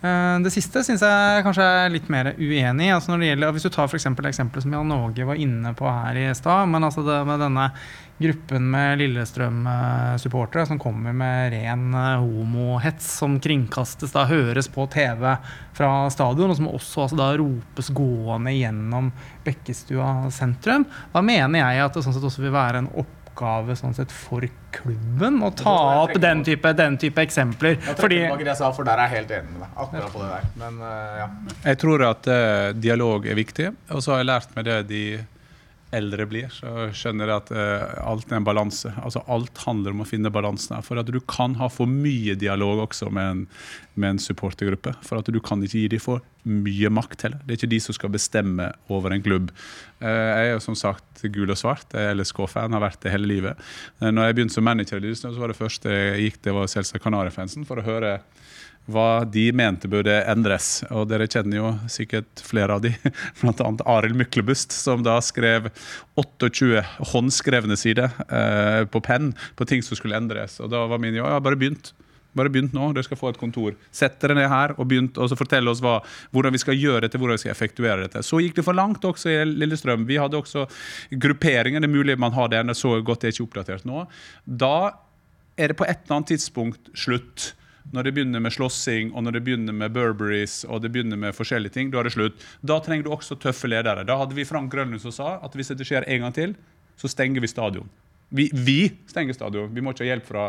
[0.00, 2.94] Eh, det siste syns jeg kanskje er litt mer uenig i.
[2.94, 6.26] Altså hvis du tar for eksempel, eksempelet som Jan Åge var inne på her i
[6.40, 7.68] stad, men altså det, med denne
[8.18, 15.34] gruppen med Lillestrøm-supportere som kommer med ren eh, homohets som kringkastes, da høres på TV
[15.76, 19.12] fra stadion, og som også altså, da ropes gående gjennom
[19.44, 20.88] Bekkestua sentrum.
[21.12, 24.48] Da mener jeg at det sånn sett også vil være en oppgave sånn sett for
[24.72, 27.76] klubben å ta opp den type, den type eksempler.
[28.00, 29.78] Fordi, jeg sa, for der er jeg helt enig med deg.
[29.84, 30.50] Akkurat på det der.
[30.64, 31.30] Men, uh, ja.
[31.68, 35.06] Jeg tror at uh, dialog er viktig, og så har jeg lært meg det de
[35.96, 38.92] eldre blir, så skjønner jeg at uh, alt er en balanse.
[39.02, 40.84] Altså, alt handler om å finne balansen her.
[40.86, 43.42] For at du kan ha for mye dialog også med en,
[43.96, 44.94] med en supportergruppe.
[45.06, 47.42] For at du kan ikke gi dem for mye makt heller.
[47.42, 49.50] Det er ikke de som skal bestemme over en klubb.
[50.02, 51.88] Uh, jeg er jo som sagt gul og svart.
[51.96, 53.66] Jeg er LSK-fan, har vært det hele livet.
[54.02, 57.04] Uh, når jeg begynte som manager, så var det første jeg gikk, det var selvsagt
[57.04, 58.18] Kanarifansen, for å høre
[58.90, 60.80] hva de mente burde endres.
[60.94, 62.92] Og dere kjenner jo sikkert flere av de,
[63.40, 63.68] bl.a.
[63.96, 65.70] Arild Myklebust, som da skrev
[66.20, 66.82] 28
[67.12, 70.60] håndskrevne sider eh, på penn på ting som skulle endres.
[70.62, 71.92] Og da var min ja, ja, bare begynt.
[72.36, 73.74] Bare begynt nå, dere skal få et kontor.
[73.94, 75.98] Sett dere ned her og, begynt, og fortell oss hva,
[76.36, 78.22] hvordan vi skal gjøre dette, hvordan vi skal effektuere dette.
[78.26, 80.04] Så gikk det for langt også i Lillestrøm.
[80.08, 80.66] Vi hadde også
[81.16, 81.80] grupperinger.
[81.80, 84.04] Det er mulig man har det, så godt det er ikke oppdatert nå.
[84.44, 84.76] Da
[85.56, 87.54] er det på et eller annet tidspunkt slutt
[87.94, 91.36] når det begynner med slåssing og når det begynner med Burberries og det begynner med
[91.36, 92.40] forskjellige ting, da er det slutt.
[92.66, 94.06] Da trenger du også tøffe ledere.
[94.06, 96.56] Da hadde vi Frank Grønlund som sa at hvis det skjer en gang til,
[96.96, 97.88] så stenger vi stadion.
[98.28, 99.70] Vi, vi stenger stadion.
[99.74, 100.48] Vi må ikke ha hjelp fra,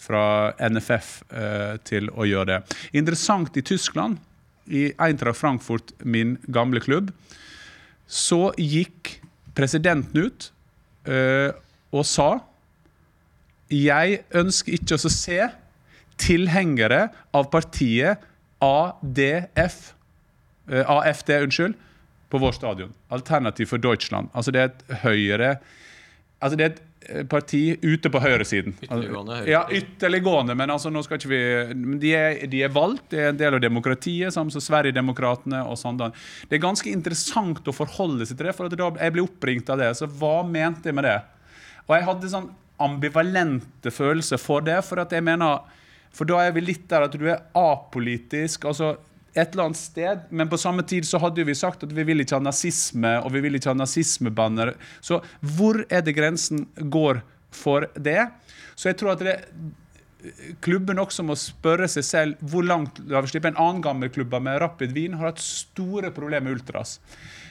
[0.00, 0.22] fra
[0.70, 2.78] NFF eh, til å gjøre det.
[2.96, 4.16] Interessant i Tyskland,
[4.68, 7.12] i Eintracht Frankfurt, min gamle klubb,
[8.08, 9.18] så gikk
[9.56, 10.50] presidenten ut
[11.08, 11.50] eh,
[11.92, 12.30] og sa
[13.68, 15.42] jeg ønsker ikke å se
[16.18, 18.24] tilhengere av partiet
[18.64, 19.78] ADF,
[20.70, 21.74] eh, AFD, unnskyld,
[22.28, 22.92] på vår stadion.
[23.08, 24.28] Alternativ for Deutschland.
[24.34, 25.58] Altså det er et høyre
[26.38, 28.76] Altså det er et eh, parti ute på høyresiden.
[28.84, 29.48] Ytterliggående høyre.
[29.50, 31.40] Ja, ytterliggående, men altså nå skal ikke vi
[31.98, 35.80] de er, de er valgt, det er en del av demokratiet, sammen med Sverigedemokraterna og
[35.80, 35.98] sånn.
[35.98, 39.82] Det er ganske interessant å forholde seg til det, for da jeg ble oppringt av
[39.82, 39.90] det.
[39.98, 41.18] Så hva mente jeg med det?
[41.88, 42.48] Og jeg hadde sånn
[42.86, 45.66] ambivalente følelser for det, for at jeg mener
[46.14, 48.64] for da er vi litt der at du er apolitisk.
[48.64, 48.96] altså
[49.34, 52.24] et eller annet sted, Men på samme tid så hadde vi sagt at vi vil
[52.24, 54.74] ikke ha nazisme og vi vil ikke ha nazismebanner.
[55.00, 57.22] Så hvor er det grensen går
[57.54, 58.30] for det?
[58.74, 59.36] Så jeg tror at det,
[60.64, 63.52] klubben også må spørre seg selv hvor langt la vi slippe.
[63.52, 66.98] En annen gammel klubb med Rapid Wien har hatt store problemer med ultras.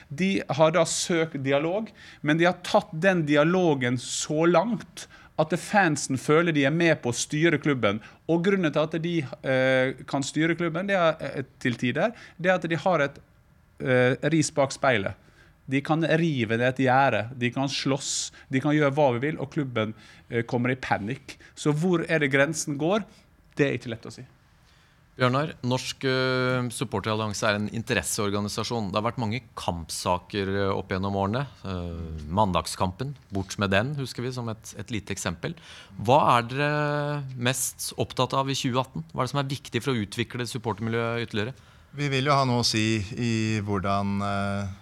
[0.08, 1.90] De har da søkt dialog,
[2.24, 5.06] men de har tatt den dialogen så langt
[5.38, 8.00] at fansen føler de er med på å styre klubben.
[8.30, 12.50] Og grunnen til at de eh, kan styre klubben det er, eh, til tider, det
[12.50, 13.20] er at de har et
[13.78, 15.14] eh, ris bak speilet.
[15.68, 19.38] De kan rive ned et gjerde, de kan slåss, de kan gjøre hva vi vil,
[19.38, 19.92] og klubben
[20.30, 21.36] eh, kommer i panikk.
[21.54, 23.04] Så hvor er det grensen går,
[23.58, 24.24] det er ikke lett å si.
[25.18, 28.92] Bjørnar, Norsk uh, supporterallianse er en interesseorganisasjon.
[28.92, 31.42] Det har vært mange kampsaker uh, opp gjennom årene.
[31.64, 35.56] Uh, mandagskampen, bort med den, husker vi som et, et, lite eksempel.
[35.98, 36.70] Hva er dere
[37.34, 39.08] mest opptatt av i 2018?
[39.10, 41.56] Hva er det som er viktig for å utvikle supportermiljøet ytterligere?
[41.98, 44.74] Vi vil jo ha noe å si i hvordan eh,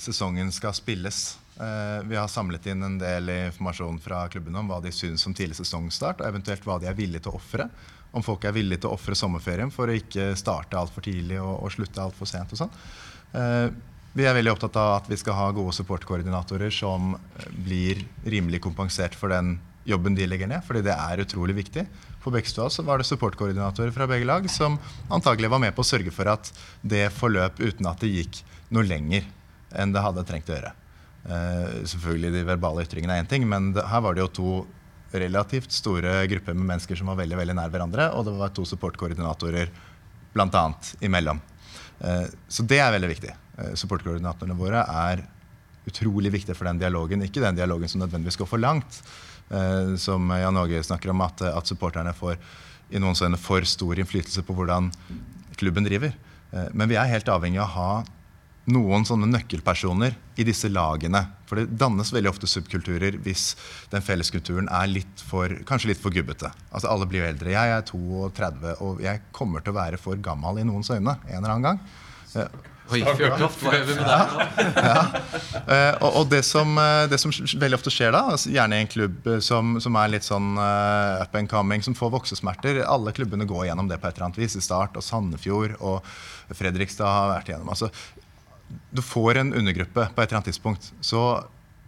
[0.00, 1.34] sesongen skal spilles.
[1.60, 5.34] Eh, vi har samlet inn en del informasjon fra klubbene om hva de syns om
[5.34, 7.68] tidlig sesongstart, og eventuelt hva de er villige til å ofre.
[8.14, 11.56] Om folk er villige til å ofre sommerferien for å ikke starte altfor tidlig og,
[11.66, 12.54] og slutte altfor sent.
[12.54, 12.78] og sånn.
[13.34, 13.68] Eh,
[14.14, 17.16] vi er veldig opptatt av at vi skal ha gode supportkoordinatorer som
[17.66, 21.82] blir rimelig kompensert for den jobben de legger ned, fordi det er utrolig viktig.
[22.22, 24.78] På Bekstua var det supportkoordinatorer fra begge lag som
[25.12, 28.40] antagelig var med på å sørge for at det forløp uten at det gikk
[28.72, 29.26] noe lenger
[29.74, 30.72] enn det hadde trengt å gjøre.
[31.24, 34.54] Uh, selvfølgelig de verbale ytringene er én ting, men det, her var det jo to
[35.22, 38.64] relativt store grupper med mennesker som var veldig veldig nær hverandre, og det var to
[38.68, 39.70] supportkoordinatorer
[40.34, 40.64] bl.a.
[41.00, 41.40] imellom.
[42.00, 43.32] Eh, så det er veldig viktig.
[43.58, 45.24] Eh, supportkoordinatorene våre er
[45.88, 47.22] utrolig viktige for den dialogen.
[47.24, 49.00] Ikke den dialogen som nødvendigvis går for langt,
[49.50, 52.38] eh, som Jan Åge snakker om, at, at supporterne får
[52.94, 54.90] i noen for stor innflytelse på hvordan
[55.56, 56.12] klubben driver.
[56.76, 58.02] Men vi er helt avhengig av å ha
[58.70, 61.24] noen sånne nøkkelpersoner i disse lagene.
[61.48, 63.52] For det dannes veldig ofte subkulturer hvis
[63.92, 66.52] den felleskulturen er litt for, kanskje litt for gubbete.
[66.70, 67.54] Altså Alle blir jo eldre.
[67.54, 71.36] Jeg er 32, og jeg kommer til å være for gammel i noens øyne en
[71.40, 71.82] eller annen gang.
[72.92, 74.64] Oi, Fjørtoft, hva gjør vi med det?
[74.84, 75.04] ja.
[76.04, 78.90] og, og det, som, eh, det som veldig ofte skjer da, altså gjerne i en
[78.92, 83.14] klubb eh, som, som er litt sånn eh, up and coming, som får voksesmerter Alle
[83.16, 84.58] klubbene går gjennom det på et eller annet vis.
[84.60, 86.04] I Start og Sandefjord og
[86.52, 87.72] Fredrikstad har vært igjennom.
[87.72, 87.88] Altså,
[88.90, 90.92] du får en undergruppe på et eller annet tidspunkt.
[91.00, 91.22] Så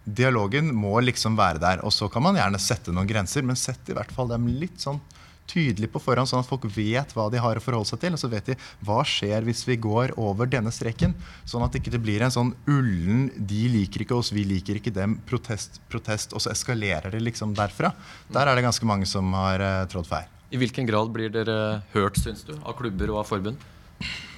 [0.07, 1.85] dialogen må liksom være der.
[1.85, 4.81] Og så kan man gjerne sette noen grenser, men sett i hvert fall dem litt
[4.83, 5.01] sånn
[5.47, 8.17] tydelig på forhånd, sånn at folk vet hva de har å forholde seg til.
[8.17, 8.57] Og så vet de
[8.87, 11.15] hva skjer hvis vi går over denne streken.
[11.47, 14.95] Sånn at det ikke blir en sånn ullen 'de liker ikke oss, vi liker ikke
[14.95, 17.95] dem', protest, protest, og så eskalerer det liksom derfra.
[18.33, 20.27] Der er det ganske mange som har uh, trådd feil.
[20.51, 23.59] I hvilken grad blir dere hørt, syns du, av klubber og av forbund?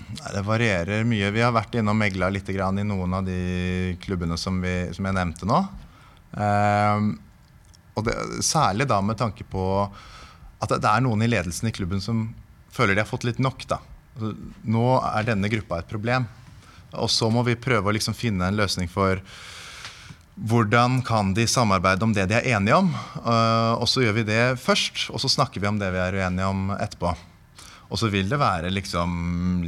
[0.08, 1.30] Det varierer mye.
[1.34, 5.16] Vi har vært innom megla litt i noen av de klubbene som, vi, som jeg
[5.16, 5.58] nevnte nå.
[6.40, 7.10] Ehm,
[7.96, 8.14] og det,
[8.46, 9.64] særlig da med tanke på
[10.58, 12.28] at det er noen i ledelsen i klubben som
[12.72, 13.66] føler de har fått litt nok.
[13.68, 13.80] da.
[14.16, 14.34] Altså,
[14.64, 16.26] Nå er denne gruppa et problem.
[16.96, 19.20] Og så må vi prøve å liksom finne en løsning for
[20.38, 22.92] hvordan kan de samarbeide om det de er enige om.
[23.24, 26.16] Uh, og så gjør vi det først, og så snakker vi om det vi er
[26.16, 27.12] uenige om etterpå.
[27.88, 29.12] Og så vil det være liksom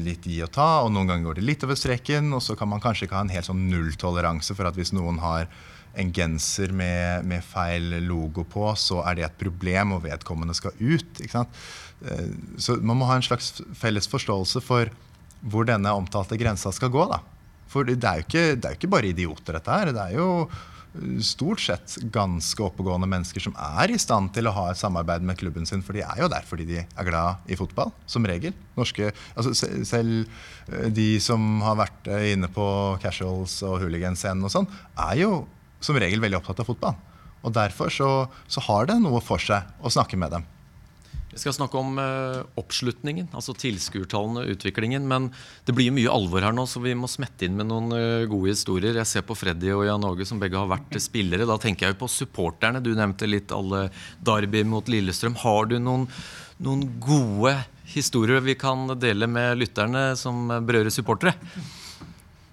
[0.05, 2.33] litt gi og ta, og noen ganger går det litt over streken.
[2.37, 5.23] Og så kan man kanskje ikke ha en helt sånn nulltoleranse for at hvis noen
[5.23, 5.49] har
[5.99, 10.77] en genser med, med, feil logo på, så er det et problem, og vedkommende skal
[10.79, 11.23] ut.
[11.25, 12.27] Eh,
[12.61, 14.93] så man må ha en slags felles forståelse for
[15.41, 17.07] hvor denne omtalte grensa skal gå.
[17.11, 17.23] da.
[17.71, 19.95] For det er ikke, det er jo ikke bare idioter, dette her.
[19.97, 20.29] Det er jo
[21.23, 25.39] stort sett ganske oppegående mennesker som er i stand til å ha et samarbeid med
[25.39, 25.85] klubben sin.
[25.87, 28.57] For de er jo der fordi de er glad i fotball, som regel.
[28.79, 30.25] Norske, altså selv
[30.71, 32.67] eh, de som har vært eh, inne på
[33.03, 34.71] casuals og hooligans-scenen og sånn,
[35.11, 35.33] er jo
[35.81, 36.99] som regel veldig opptatt av fotball.
[37.41, 38.11] Og Derfor så,
[38.51, 40.49] så har det noe for seg å snakke med dem.
[41.31, 45.05] Vi skal snakke om uh, oppslutningen, altså tilskuertallene, utviklingen.
[45.07, 45.29] Men
[45.67, 48.51] det blir mye alvor her nå, så vi må smette inn med noen uh, gode
[48.51, 48.99] historier.
[48.99, 51.47] Jeg ser på Freddy og Jan Åge, som begge har vært spillere.
[51.47, 52.83] Da tenker jeg jo på supporterne.
[52.83, 53.87] Du nevnte litt alle
[54.27, 55.39] Derby mot Lillestrøm.
[55.45, 56.09] Har du noen,
[56.59, 57.55] noen gode
[57.95, 61.39] historier vi kan dele med lytterne som berører supportere?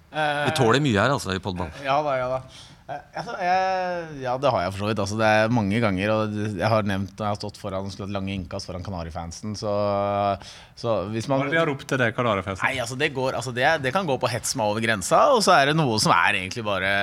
[0.08, 1.68] Vi tåler mye her, altså, i podball.
[1.84, 2.67] Ja da, ja da.
[2.88, 5.00] Eh, altså, jeg, ja, det har jeg for så vidt.
[5.02, 6.12] Altså, det er mange ganger.
[6.14, 9.52] Og jeg har nevnt når jeg har stått foran skulle hatt lange innkast foran Kanarifansen.
[9.58, 9.72] Så,
[10.78, 12.64] så hvis man Hva de har ropt til det, Kanarifansen?
[12.64, 15.44] Nei, altså, det, går, altså, det, det, kan gå på hets meg over grensa, og
[15.44, 16.94] så er det noe som er egentlig bare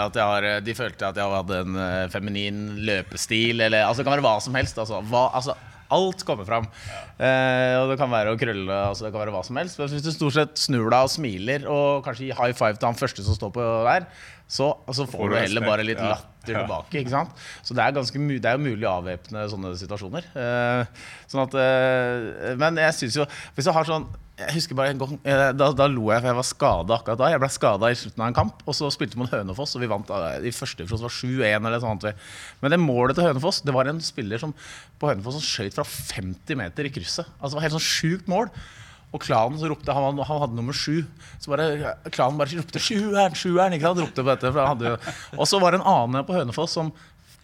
[0.00, 4.08] at jeg har, De følte at jeg hadde en eh, feminin løpestil, eller altså, det
[4.08, 4.80] kan være hva som helst.
[4.80, 5.58] Altså, hva, altså
[5.92, 6.64] Alt kommer fram.
[7.14, 9.78] Eh, og det kan være å krølle, altså det kan være hva som helst.
[9.78, 12.90] Men hvis du stort sett snur deg og smiler, og kanskje gir high five til
[12.90, 14.08] han første som står på der,
[14.50, 17.00] så altså, får du heller bare litt latter tilbake.
[17.00, 17.30] ikke sant?
[17.64, 20.26] Så det er, ganske, det er jo mulig å avvæpne sånne situasjoner.
[20.42, 23.24] Eh, sånn at, eh, men jeg syns jo
[23.56, 26.26] Hvis du har sånn jeg husker bare en gang, eh, da, da, lo jeg, for
[26.26, 27.28] jeg var skada akkurat da.
[27.30, 29.88] Jeg ble skada i slutten av en kamp, og så spilte man Hønefoss, og vi
[29.92, 31.04] vant eh, i første divisjon.
[31.04, 32.06] var 7-1 eller sånt.
[32.58, 34.50] Men det målet til Hønefoss, det var en spiller som,
[34.98, 37.03] på Hønefoss som skøyt fra 50 meter i krysset.
[37.04, 38.50] Altså Det var helt sånn sjukt mål.
[39.14, 41.04] Og klanen så ropte, han, han hadde nummer sju.
[41.38, 43.76] Så bare, klanen bare ropte 'sjueren', sjueren.
[43.76, 44.18] ikke sant.
[44.58, 44.96] Hadde,
[45.38, 46.90] og så var det en annen på Hønefoss som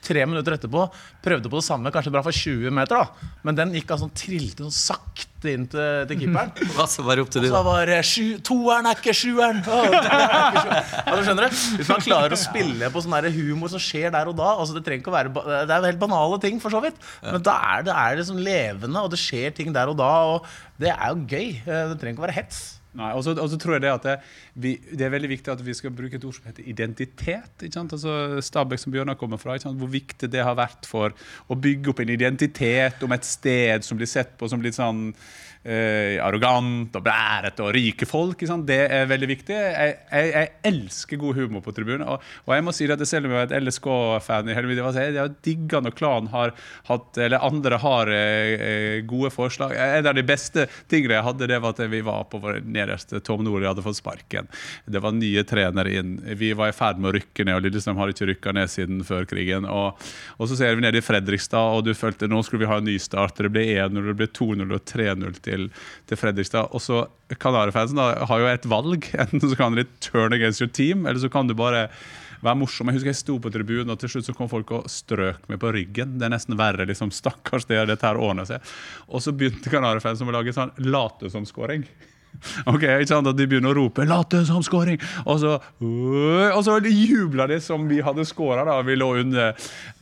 [0.05, 0.87] tre minutter etterpå
[1.25, 3.33] prøvde på det samme, kanskje bra for 20 meter, da.
[3.45, 6.51] Men den gikk altså trilte sånn sakte inn til, til keeperen.
[6.77, 7.63] Hva så var det opp til de Så da?
[7.67, 9.61] var det sju, toeren er ikke sjueren.
[9.61, 9.99] Er.
[11.05, 11.61] Altså, skjønner du?
[11.81, 14.83] Hvis man klarer å spille på sånn humor som skjer der og da altså Det
[14.87, 15.33] trenger ikke å være
[15.69, 16.99] Det er jo helt banale ting, for så vidt.
[17.25, 20.11] Men da er det, er det sånn levende, og det skjer ting der og da.
[20.35, 20.49] Og
[20.81, 21.49] det er jo gøy.
[21.61, 22.61] Eh, Det trenger ikke å være hets.
[22.99, 24.15] Nei, og så tror jeg det at det,
[24.59, 27.53] vi, det er veldig viktig at vi skal bruke et ord som heter identitet.
[27.63, 27.93] ikke sant?
[27.95, 29.55] Altså Stabæk, som Bjørnar kommer fra.
[29.55, 29.79] ikke sant?
[29.79, 31.15] Hvor viktig det har vært for
[31.47, 35.13] å bygge opp en identitet om et sted som blir sett på som litt sånn
[35.65, 38.45] eh, arrogant og blærete og rike folk.
[38.67, 39.57] Det er veldig viktig.
[39.57, 42.07] Jeg, jeg, jeg elsker god humor på tribunen.
[42.09, 44.81] Og, og jeg må si at selv om jeg er et LSK-fan, i hele mitt
[44.81, 46.55] liv, det er har digga når klanen har
[46.89, 49.77] hatt, eller andre har eh, eh, gode forslag.
[49.77, 53.21] En av de beste tingene jeg hadde, det var at vi var på vår nederste
[53.25, 54.49] Tom Nordli hadde fått sparken.
[54.87, 56.17] Det var nye trenere inn.
[56.41, 59.05] Vi var i ferd med å rykke ned, og Lillestrøm har ikke rykka ned siden
[59.07, 59.69] før krigen.
[59.69, 60.01] Og,
[60.39, 62.89] og så ser vi ned i Fredrikstad, og du følte nå skulle vi ha en
[62.89, 63.41] ny start.
[63.41, 66.71] Det ble 1-0, det ble 2-0 og 3-0 til, til Fredrikstad.
[66.77, 67.05] Og så
[67.41, 69.11] Kanarifansen har jo et valg.
[69.23, 71.89] Enten så kan de turn against your team, eller så kan du bare
[72.45, 72.89] være morsom.
[72.89, 75.61] Jeg husker jeg sto på tribunen, og til slutt så kom folk og strøk meg
[75.63, 76.17] på ryggen.
[76.21, 76.89] Det er nesten verre.
[76.89, 78.73] liksom, Stakkars, det, dette her ordner seg.
[79.11, 81.85] Og så begynte Kanarifansen å lage sånn late som-skåring.
[82.65, 86.63] Ok, ikke sant, at De begynner å rope 'late som skåring', og så, øh, og
[86.65, 88.65] så jubler de som vi hadde skåra.
[88.87, 89.53] Vi lå under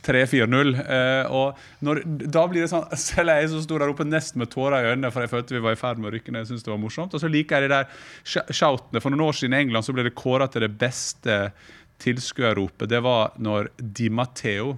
[0.03, 0.75] 3-4-0.
[0.79, 4.51] Eh, og når, da blir det sånn Selv jeg som sto der oppe nesten med
[4.53, 6.45] tårer i øynene, for jeg følte vi var i ferd med å rykke ned.
[6.45, 7.13] Jeg synes det var morsomt.
[7.13, 9.01] Og så liker jeg de der shoutene.
[9.01, 11.41] For noen år siden i England så ble det kåra til det beste
[11.99, 12.89] tilskuerropet.
[12.89, 14.77] Det var når Di Matteo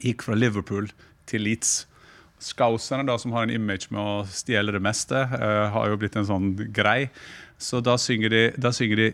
[0.00, 0.88] gikk fra Liverpool
[1.28, 1.84] til Leeds.
[2.40, 6.16] Scouserne, da, som har en image med å stjele det meste, uh, har jo blitt
[6.16, 7.10] en sånn grei.
[7.60, 9.08] Så da synger de, da synger de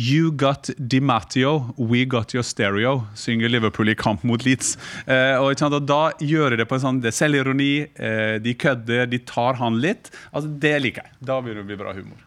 [0.00, 4.78] You got Di Matteo, we got your stereo, synger Liverpool i kamp mot Leeds.
[5.06, 8.54] Eh, og, og Da gjør de det på en sånn det er selvironi, eh, de
[8.56, 10.10] kødder, de tar han litt.
[10.32, 11.18] Altså, Det liker jeg.
[11.20, 12.24] Da begynner det å bli bra humor.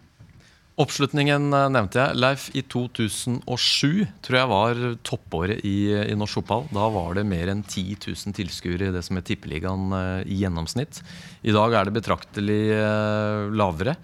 [0.76, 2.20] Oppslutningen eh, nevnte jeg.
[2.20, 6.68] Leif, i 2007 tror jeg var toppåret i, i norsk fotball.
[6.76, 10.42] Da var det mer enn 10 000 tilskuere i det som er Tippeligaen eh, i
[10.44, 11.00] gjennomsnitt.
[11.48, 13.96] I dag er det betraktelig eh, lavere.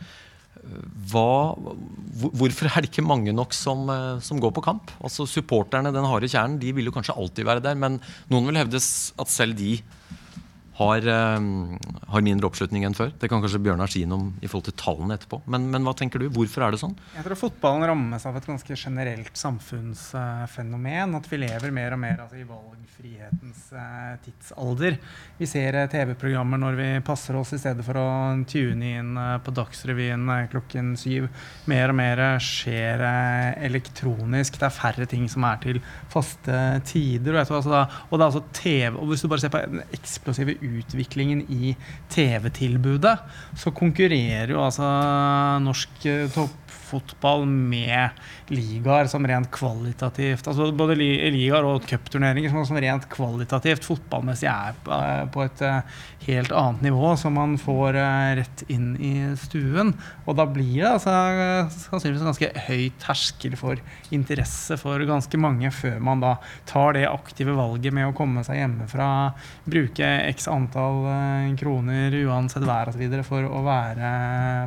[1.11, 1.57] Hva,
[2.38, 4.93] hvorfor er det ikke mange nok som, eh, som går på kamp?
[5.03, 7.99] Altså Supporterne, den harde kjernen, de vil jo kanskje alltid være der, men
[8.32, 9.82] noen vil hevde at selv de
[10.80, 11.39] har, eh,
[12.07, 13.11] har mindre oppslutning enn før.
[13.19, 15.41] Det kan kanskje Bjørnar si noe om i forhold til tallene etterpå.
[15.51, 16.30] Men, men hva tenker du?
[16.32, 16.95] Hvorfor er det sånn?
[17.17, 21.17] Jeg tror fotballen rammes av et ganske generelt samfunnsfenomen.
[21.19, 24.97] At vi lever mer og mer altså, i valgfrihetens eh, tidsalder.
[25.41, 28.07] Vi ser eh, TV-programmer når vi passer oss, i stedet for å
[28.47, 31.28] tune inn eh, på Dagsrevyen klokken syv.
[31.72, 33.03] Mer og mer skjer
[33.59, 34.55] elektronisk.
[34.61, 37.36] Det er færre ting som er til faste tider.
[37.36, 39.63] Og, tror altså da, og det er altså TV, og hvis du bare ser på
[39.67, 41.76] den eksplosive utviklingen i
[42.12, 43.18] TV-tilbudet,
[43.57, 44.88] så konkurrerer jo altså
[45.64, 46.28] norsk eh,
[46.92, 48.10] toppfotball med
[48.52, 54.92] ligaer som rent kvalitativt altså Både ligaer og cupturneringer som, rent kvalitativt fotballmessig er på,
[54.96, 59.94] eh, et eh, helt annet nivå, som man får eh, rett inn i stuen.
[60.26, 61.14] Og da blir det altså
[61.88, 63.82] sannsynligvis en ganske høy terskel for
[64.14, 66.36] interesse for ganske mange før man da
[66.70, 69.10] tar det aktive valget med å komme seg hjemmefra,
[69.66, 71.04] bruke x antall
[71.60, 73.04] kroner uansett vær osv.
[73.28, 74.12] for å være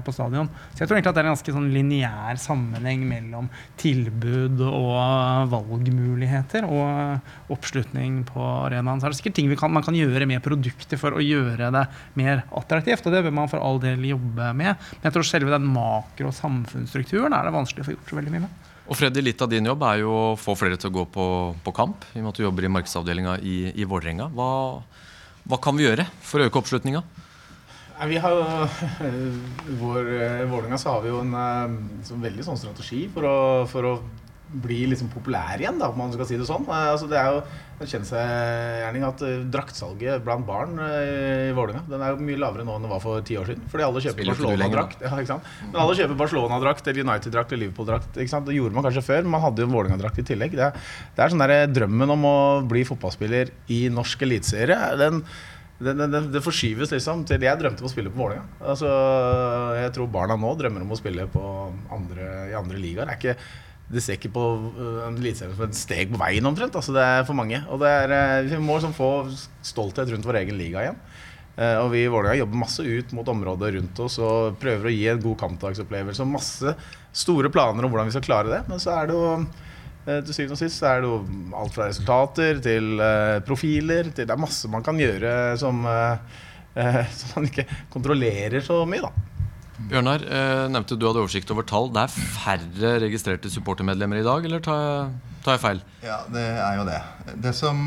[0.05, 0.51] på stadion.
[0.73, 3.49] Så jeg tror egentlig at det er en ganske sånn lineær sammenheng mellom
[3.81, 9.01] tilbud og valgmuligheter og oppslutning på arenaen.
[9.01, 11.87] Så er det sikkert ting kan, man kan gjøre med produkter for å gjøre det
[12.19, 14.77] mer attraktivt, og det bør man for all del jobbe med.
[14.77, 18.21] Men jeg tror selve den makro- og samfunnsstrukturen er det vanskelig å få gjort så
[18.21, 18.71] veldig mye med.
[18.85, 21.27] Og Freddy, litt av din jobb er jo å få flere til å gå på,
[21.65, 22.05] på kamp.
[22.13, 24.29] I og med at du jobber i markedsavdelinga i, i Vålerenga.
[24.37, 24.49] Hva,
[25.49, 27.01] hva kan vi gjøre for å øke oppslutninga?
[28.09, 28.43] Vi har jo
[29.07, 31.79] I vår eh, Vålerenga så har vi jo en eh,
[32.09, 33.39] sånn veldig sånn strategi for å,
[33.71, 33.95] for å
[34.55, 36.67] bli liksom populær igjen, da, om man skal si det sånn.
[36.69, 37.41] Eh, altså, det er jo
[37.83, 42.67] en kjensgjerning at eh, draktsalget blant barn eh, i Vålerenga den er jo mye lavere
[42.67, 43.65] nå enn det var for ti år siden.
[43.73, 45.03] Fordi alle kjøper Barcelona-drakt.
[45.03, 45.39] Ja?
[45.73, 48.21] Men alle kjøper Barcelona-drakt eller United-drakt eller Liverpool-drakt.
[48.21, 50.55] Det gjorde man kanskje før, men man hadde jo en Vålerenga-drakt i tillegg.
[50.61, 50.71] Det,
[51.17, 52.37] det er sånn der drømmen om å
[52.69, 54.79] bli fotballspiller i norsk eliteserie.
[55.85, 58.47] Den det, det, det, forskyves liksom til Jeg drømte om å spille på Vålerenga.
[58.73, 58.89] Altså,
[59.79, 61.27] jeg tror barna nå drømmer om å spille
[61.93, 63.13] andre, i andre ligaer.
[63.21, 63.35] Det,
[64.01, 66.77] er ser ikke på uh, en eliteserie som et steg på veien omtrent.
[66.81, 67.61] Altså, det er for mange.
[67.69, 69.11] Og er, uh, vi må liksom få
[69.65, 71.03] stolthet rundt vår egen liga igjen.
[71.55, 74.95] Uh, og vi i Vålerenga jobber masse ut mot området rundt oss og prøver å
[74.95, 76.27] gi en god kampdagsopplevelse.
[76.27, 76.75] Masse
[77.15, 78.65] store planer om hvordan vi skal klare det.
[78.71, 79.73] Men så er det jo Eh,
[80.05, 81.21] til syvende og sist er det jo
[81.61, 86.43] alt fra resultater til eh, profiler til Det er masse man kan gjøre som, eh,
[86.77, 89.31] eh, som man ikke kontrollerer så mye, da.
[89.75, 91.91] Bjørnar, eh, nevnte du hadde oversikt over tall.
[91.95, 95.83] Det er færre registrerte supportermedlemmer i dag, eller tar jeg, tar jeg feil?
[96.05, 97.01] Ja, det er jo det.
[97.43, 97.81] Det som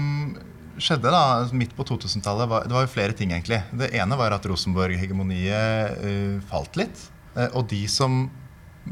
[0.83, 1.21] skjedde da,
[1.57, 3.61] midt på 2000-tallet, var, det var jo flere ting, egentlig.
[3.79, 7.07] Det ene var at Rosenborg-hegemoniet eh, falt litt.
[7.35, 8.25] Eh, og de som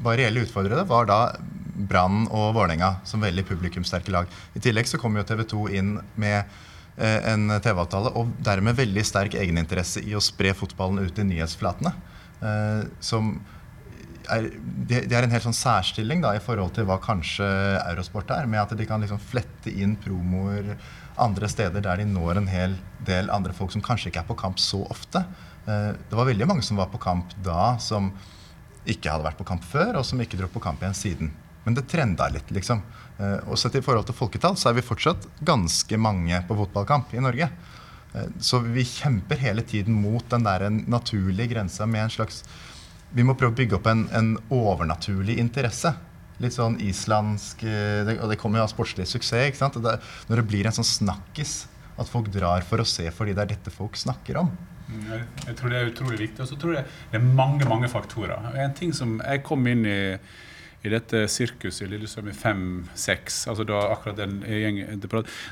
[0.06, 1.20] var reelle utfordrere, var da
[1.76, 4.32] Brann og Vålerenga som veldig publikumssterke lag.
[4.56, 6.40] I tillegg så kom jo TV 2 inn med
[6.98, 11.94] eh, en TV-avtale og dermed veldig sterk egeninteresse i å spre fotballen ut i nyhetsflatene.
[12.42, 13.36] Eh, som
[14.32, 14.50] er,
[14.90, 17.48] det, de er en helt sånn særstilling da, i forhold til hva kanskje
[17.84, 20.76] Eurosport er, med at de kan liksom flette inn promoer
[21.22, 22.76] andre steder der de når en hel
[23.08, 25.22] del andre folk som kanskje ikke er på kamp så ofte.
[25.66, 28.12] Eh, det var veldig mange som var på kamp da, som
[28.86, 31.34] ikke hadde vært på kamp før, og som ikke dro på kamp igjen siden.
[31.66, 32.82] Men det trenda litt, liksom.
[33.20, 37.14] Eh, og sett i forhold til folketall så er vi fortsatt ganske mange på fotballkamp
[37.18, 37.50] i Norge.
[38.14, 42.44] Eh, Så vi kjemper hele tiden mot den der naturlige grensa med en slags
[43.16, 45.94] Vi må prøve å bygge opp en, en overnaturlig interesse.
[46.44, 49.48] Litt sånn islandsk eh, det, Og det kommer jo av sportslig suksess.
[49.50, 49.78] ikke sant?
[49.84, 49.94] Det,
[50.30, 51.66] når det blir en sånn snakkis
[51.98, 54.50] at folk drar for å se fordi det er dette folk snakker om.
[54.90, 55.06] Mm,
[55.48, 56.44] Jeg, tror det er utrolig viktig.
[56.44, 58.52] Og så tror jeg det er mange mange faktorer.
[58.60, 60.18] En ting som Jeg kom inn i,
[60.86, 63.42] i dette sirkuset i Lillestrøm i fem-seks.
[63.52, 65.02] Altså da akkurat den gjengen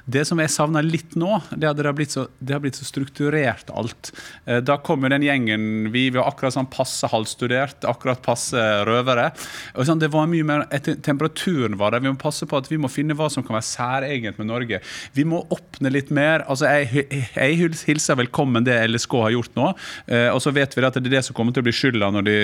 [0.05, 2.77] det som jeg savner litt nå, det at det har blitt så, det har blitt
[2.79, 4.11] så strukturert alt.
[4.45, 8.57] Eh, Da kom jo den gjengen Vi var akkurat sånn passe halvstudert, akkurat passe
[8.87, 9.29] røvere.
[9.77, 12.03] Og sånn, det var mye mer etter, Temperaturen var der.
[12.03, 14.79] Vi må passe på at vi må finne hva som kan være særegent med Norge.
[15.15, 16.45] Vi må åpne litt mer.
[16.47, 17.05] altså Jeg,
[17.35, 19.71] jeg hilser velkommen det LSK har gjort nå.
[20.07, 22.11] Eh, og så vet vi at det er det som kommer til å bli skylda
[22.13, 22.37] når de,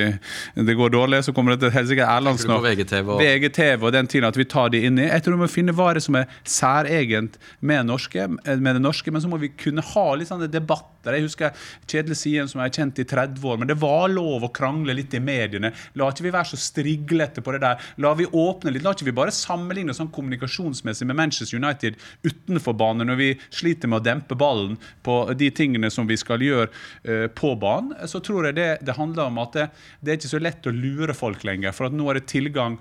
[0.69, 1.23] det går dårlig.
[1.27, 4.47] Så kommer det helt sikkert Erlandsen På VGTV og VGTV og den tiden at vi
[4.49, 5.07] tar de inn i.
[5.07, 9.11] Jeg tror vi må finne varer er som er særegent med, norske, med det norske,
[9.11, 10.87] men så må vi kunne ha litt sånne debatter.
[11.05, 11.55] Jeg husker
[11.87, 14.95] Kjedel Sien, som jeg har kjent i 30 år, men det var lov å krangle
[14.97, 15.71] litt i mediene.
[15.99, 17.85] La ikke vi være så striglete på det der.
[18.03, 18.83] La vi åpne litt.
[18.85, 23.91] La ikke vi bare sammenligne sånn kommunikasjonsmessig med Manchester United utenfor banen når vi sliter
[23.91, 26.69] med å dempe ballen på de tingene som vi skal gjøre
[27.03, 27.95] eh, på banen.
[28.09, 29.69] Så tror jeg det, det handler om at det,
[30.03, 32.77] det er ikke så lett å lure folk lenger, for at nå er det tilgang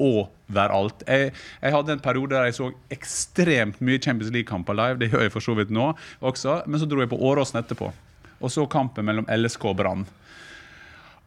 [0.00, 1.04] og være alt.
[1.06, 1.32] Jeg,
[1.62, 4.98] jeg hadde en periode der jeg så ekstremt mye Champions League-kamper live.
[4.98, 6.62] Det gjør jeg for så vidt nå også.
[6.66, 7.92] Men så dro jeg på Åråsen etterpå
[8.40, 10.06] og så kampen mellom LSK og Brann.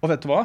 [0.02, 0.44] Og vet du hva?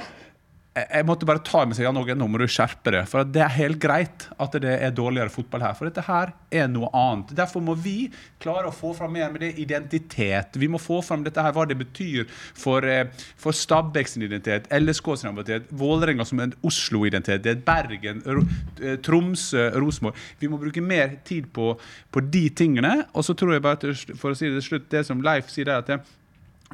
[0.86, 3.02] Jeg, måtte bare ta med seg Norge, nå må du skjerpe det.
[3.10, 5.76] For det er helt greit at det er dårligere fotball her.
[5.78, 7.34] For dette her er noe annet.
[7.38, 8.10] Derfor må vi
[8.42, 10.58] klare å få fram mer med det identitet.
[10.60, 14.68] Vi må få fram dette her, hva det betyr for, eh, for Stabæk sin identitet,
[14.72, 20.14] LSK sin identitet, Vålerenga som en Oslo-identitet, Bergen, er Bergen, Tromsø, Rosenborg.
[20.38, 21.72] Vi må bruke mer tid på,
[22.12, 23.06] på de tingene.
[23.14, 25.50] Og så tror jeg bare, til, for å si det til slutt, det som Leif
[25.52, 26.00] sier, er at det,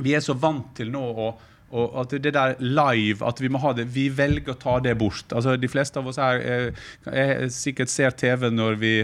[0.02, 1.34] vi er så vant til nå å
[1.74, 4.94] og at det der live, at vi må ha det Vi velger å ta det
[5.00, 5.26] bort.
[5.34, 6.66] Altså De fleste av oss her er,
[7.10, 8.94] er, sikkert ser TV når vi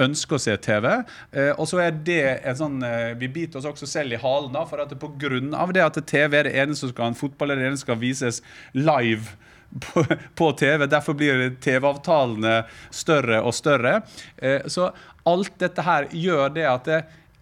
[0.00, 0.88] ønsker å se TV.
[1.32, 4.54] Eh, og så er det en sånn eh, Vi biter oss også selv i halen
[4.54, 7.52] da, for at på grunn av det at TV er det eneste som skal fotball
[7.52, 8.42] er det eneste som skal vises
[8.76, 9.36] live
[9.84, 10.04] på,
[10.34, 10.86] på TV.
[10.90, 12.60] Derfor blir TV-avtalene
[12.94, 14.00] større og større.
[14.36, 14.90] Eh, så
[15.28, 17.00] alt dette her gjør det at det,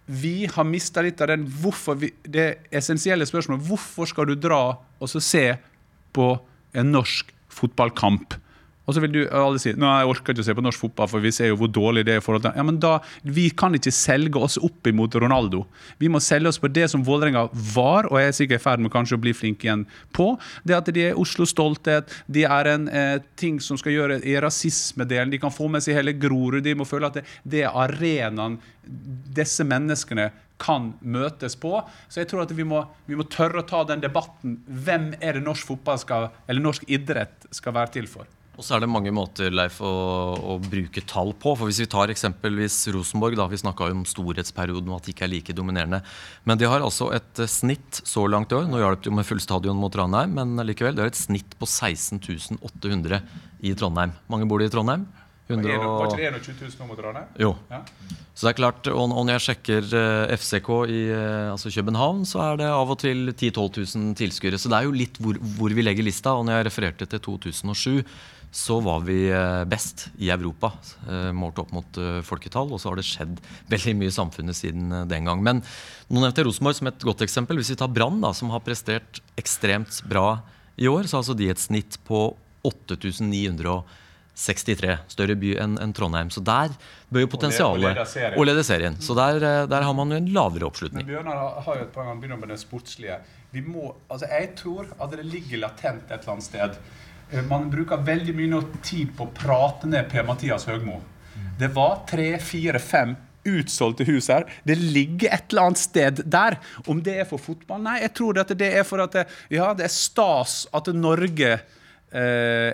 [0.09, 3.67] vi har mista litt av den hvorfor vi, det essensielle spørsmålet.
[3.67, 4.61] Hvorfor skal du dra
[4.97, 5.43] og se
[6.17, 6.29] på
[6.73, 8.33] en norsk fotballkamp?
[8.89, 11.09] Og så vil du alle si Nei, jeg orker ikke å se på norsk fotball,
[11.11, 12.23] for vi ser jo hvor dårlig det er.
[12.23, 15.65] i forhold til Ja, men da, Vi kan ikke selge oss opp imot Ronaldo.
[16.01, 18.83] Vi må selge oss på det som Vålerenga var, og jeg er sikkert i ferd
[18.83, 19.85] med kanskje å bli flink igjen
[20.15, 20.31] på.
[20.65, 25.31] Det at de er Oslo-stolthet, de er en eh, ting som skal gjøre i rasismedelen.
[25.33, 26.63] De kan få med seg hele Grorud.
[26.65, 28.57] De må føle at det, det er arenaen
[29.35, 31.77] disse menneskene kan møtes på.
[32.09, 34.59] Så jeg tror at vi må, vi må tørre å ta den debatten.
[34.67, 38.27] Hvem er det norsk fotball skal, eller norsk idrett skal være til for?
[38.59, 39.89] Og så er det mange måter Leif, å,
[40.35, 41.53] å bruke tall på.
[41.55, 45.23] For Hvis vi tar eksempelvis Rosenborg, da, vi snakka om storhetsperioden og at de ikke
[45.29, 46.01] er like dominerende.
[46.43, 48.67] Men de har altså et eh, snitt så langt i år.
[48.67, 51.69] Nå hjalp det jo med fullstadion mot Trondheim, men likevel, det er et snitt på
[51.69, 53.21] 16 800
[53.63, 54.11] i Trondheim.
[54.27, 55.07] Mange bor det i Trondheim?
[55.49, 57.29] 100 Var ikke det 21 000 nå mot Trondheim?
[57.41, 57.53] Jo.
[57.71, 57.79] Ja.
[58.37, 62.21] Så det er klart, og og når jeg sjekker eh, FCK i eh, altså København,
[62.29, 64.59] så er det av og til 10 000-12 000 tilskuere.
[64.61, 66.35] Så det er jo litt hvor, hvor vi legger lista.
[66.37, 68.05] Og når jeg refererte til 2007,
[68.51, 70.71] så var vi eh, best i Europa
[71.07, 72.71] eh, målt opp mot eh, folketall.
[72.73, 73.37] Og så har det skjedd
[73.69, 75.39] veldig mye i samfunnet siden den gang.
[75.45, 75.61] Men
[76.09, 77.55] nå nevnte jeg Rosenborg som et godt eksempel.
[77.61, 80.39] Hvis vi tar Brann, som har prestert ekstremt bra
[80.79, 82.19] i år, så har altså de et snitt på
[82.65, 84.95] 8963.
[85.13, 86.29] Større by enn en Trondheim.
[86.33, 86.69] Så der
[87.13, 88.37] bør jo potensialet leder serien.
[88.39, 88.95] Og lede serien.
[89.03, 89.33] Så der,
[89.69, 91.03] der har man jo en lavere oppslutning.
[91.05, 91.11] Men.
[91.11, 91.37] Bjørnar
[91.67, 93.19] har- jo et poeng, han begynner med det sportslige.
[93.53, 96.71] Vi må, altså jeg tror at det ligger latent et eller annet sted.
[97.31, 100.99] Eh, Man bruker veldig mye tid på å prate ned Per-Mathias Høgmo.
[101.59, 103.17] Det var tre, fire, fem
[103.49, 104.45] utsolgte hus her.
[104.67, 106.57] Det ligger et eller annet sted der.
[106.87, 107.81] Om det er for fotball?
[107.83, 111.51] Nei, jeg tror at det er for at det, ja, det er stas at Norge
[111.55, 112.69] eh,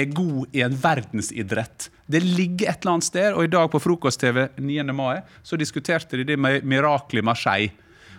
[0.00, 1.88] er god i en verdensidrett.
[2.06, 4.84] Det ligger et eller annet sted, og i dag på frokost-TV 9.
[4.96, 7.72] mai så diskuterte de det med Mirakel i Marseille.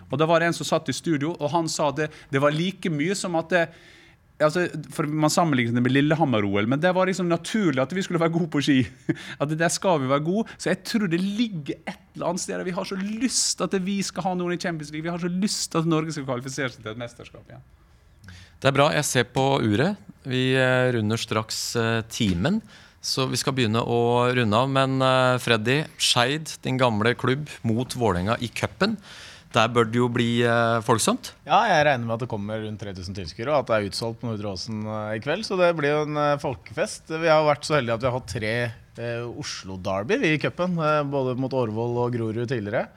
[0.08, 2.54] Og da var det en som satt i studio, og han sa det, det var
[2.54, 3.64] like mye som at det,
[4.44, 8.20] altså, for Man sammenlignet det med Lillehammer-OL, men det var liksom naturlig at vi skulle
[8.22, 8.78] være gode på ski.
[9.42, 10.48] At Der skal vi være gode.
[10.58, 14.00] Så jeg tror det ligger et eller annet sted vi har så lyst at vi
[14.02, 15.06] skal ha noen i Champions League.
[15.06, 17.64] Vi har så lyst at Norge skal kvalifisere seg til et mesterskap igjen.
[18.58, 18.88] Det er bra.
[18.94, 19.98] Jeg ser på uret.
[20.26, 22.58] Vi eh, runder straks eh, timen.
[23.00, 24.70] Så vi skal begynne å runde av.
[24.74, 28.98] Men eh, Freddy, Skeid, din gamle klubb, mot Vålerenga i cupen.
[29.54, 31.30] Der bør det jo bli eh, folksomt.
[31.48, 34.20] Ja, jeg regner med at det kommer rundt 3000 tilskuere, og at det er utsolgt
[34.20, 35.46] på Nordre Åsen eh, i kveld.
[35.48, 37.08] Så det blir jo en eh, folkefest.
[37.14, 40.76] Vi har vært så heldige at vi har hatt tre eh, Oslo-derby i cupen.
[40.76, 42.90] Eh, både mot Årvoll og Grorud tidligere.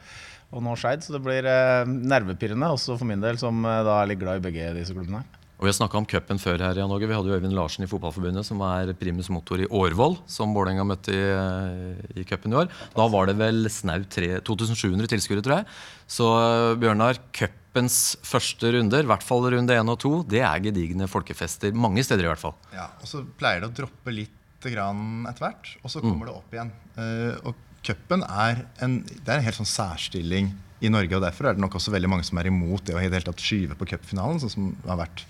[0.51, 1.05] Og nå Skeid.
[1.07, 4.49] Så det blir eh, nervepirrende, også for min del, som da er litt glad i
[4.49, 5.23] begge disse klubbene.
[5.23, 5.40] her.
[5.61, 6.77] Og Vi har snakka om cupen før her.
[6.81, 7.05] Jan Åge.
[7.05, 10.81] Vi hadde jo Øyvind Larsen i Fotballforbundet, som er primus motor i Årvoll, som Vålerenga
[10.89, 12.71] møtte i, cupen i i år.
[12.95, 15.67] Da var det vel snaut 2700 tilskuere, tror jeg.
[16.09, 20.63] Så eh, Bjørnar, cupens første runder, i hvert fall runde én og to, det er
[20.65, 21.77] gedigne folkefester.
[21.77, 22.55] Mange steder i hvert fall.
[22.73, 26.33] Ja, og så pleier det å droppe litt grann etter hvert, og så kommer det
[26.39, 26.71] opp igjen.
[26.97, 30.49] Eh, og cupen er en, det er en helt sånn særstilling
[30.81, 32.97] i Norge, og derfor er det nok også veldig mange som er imot det å
[32.97, 35.21] i det hele tatt skyve på cupfinalen, sånn som har vært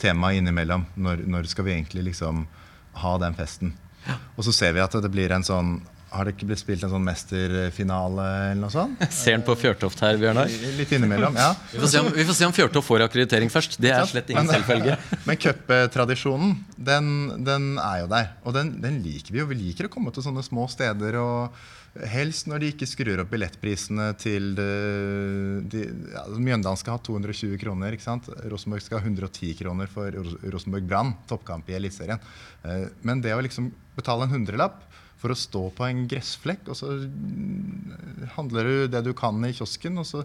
[0.00, 0.86] tema innimellom.
[0.96, 2.44] Når, når skal vi egentlig liksom
[3.04, 3.74] ha den festen?
[4.34, 5.74] Og så ser vi at det blir en sånn
[6.10, 9.02] Har det ikke blitt spilt en sånn mesterfinale eller noe sånt?
[9.14, 10.50] Ser den på Fjørtoft her, Bjørnar?
[10.78, 11.52] Litt innimellom, ja.
[11.70, 13.76] Vi får se om, vi får se om Fjørtoft får akkreditering først.
[13.78, 14.96] Det er slett ingen Men- selvfølge.
[15.28, 16.56] Men cuptradisjonen,
[16.90, 17.12] den,
[17.46, 18.32] den er jo der.
[18.42, 19.46] Og den, den liker vi jo.
[19.52, 21.20] Vi liker å komme til sånne små steder.
[21.22, 21.60] og
[21.90, 25.80] Helst når de ikke skrur opp billettprisene til de,
[26.12, 27.96] ja, Mjøndalen skal ha 220 kroner.
[27.96, 28.28] ikke sant?
[28.52, 30.14] Rosenborg skal ha 110 kroner for
[30.54, 32.22] Rosenborg Brann, toppkamp i Eliteserien.
[32.62, 34.84] Eh, Men det å liksom betale en hundrelapp
[35.20, 39.52] for å stå på en gressflekk, og så mm, handler du det du kan i
[39.52, 40.22] kiosken, og så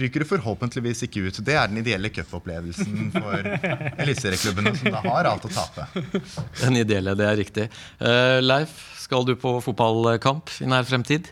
[0.00, 1.40] ryker du forhåpentligvis ikke ut.
[1.44, 3.50] Det er den ideelle cupopplevelsen for
[4.02, 5.88] eliteserieklubbene, som da har alt å tape.
[6.62, 7.68] Den ideelle, det er riktig.
[8.00, 11.30] Uh, Leif, skal du på fotballkamp i nær fremtid?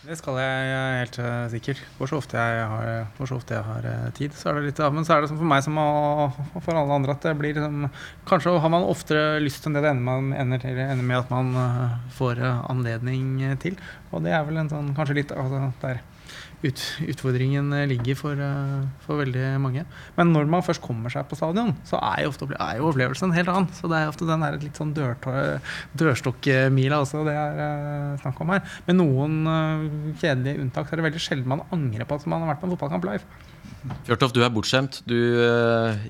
[0.00, 1.80] Det skal jeg, jeg er helt uh, sikker.
[1.98, 2.86] For så ofte jeg har,
[3.18, 4.32] for så ofte jeg har eh, tid.
[4.32, 6.30] Så er det litt, ja, men så er det for meg som å-
[6.64, 7.84] for alle andre at det blir liksom
[8.30, 11.52] Kanskje har man oftere lyst enn det det ender, man, ender, ender med at man
[11.52, 13.76] eh, får eh, anledning eh, til.
[14.10, 16.00] Og det er vel en sånn kanskje litt altså, der
[16.60, 19.84] ut, utfordringen eh, ligger for, eh, for veldig mange.
[20.16, 23.30] Men når man først kommer seg på stadion, så er jo, ofte, er jo opplevelsen
[23.30, 23.70] en helt annen.
[23.76, 28.54] Så det er ofte den der litt sånn dørstokkmila også det er eh, snakk om
[28.54, 28.64] her.
[28.88, 29.40] Med noen
[30.20, 32.68] kjedelige unntak så er det veldig sjelden man angrer på at man har vært på
[32.68, 33.24] en fotballkamp live.
[34.04, 34.98] Fjørtoft, du er bortskjemt.
[35.08, 35.16] Du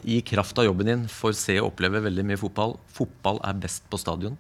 [0.03, 2.75] i kraft av jobben din får se og oppleve veldig mye fotball.
[2.91, 4.39] Fotball er best på stadion.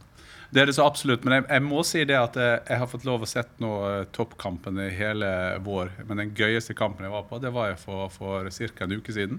[0.50, 2.88] Det er det så absolutt, men jeg, jeg må si det at jeg, jeg har
[2.90, 5.28] fått lov å sett nå eh, toppkampen i hele
[5.62, 5.92] vår.
[6.08, 8.86] Men den gøyeste kampen jeg var på, det var jeg for, for ca.
[8.86, 9.38] en uke siden.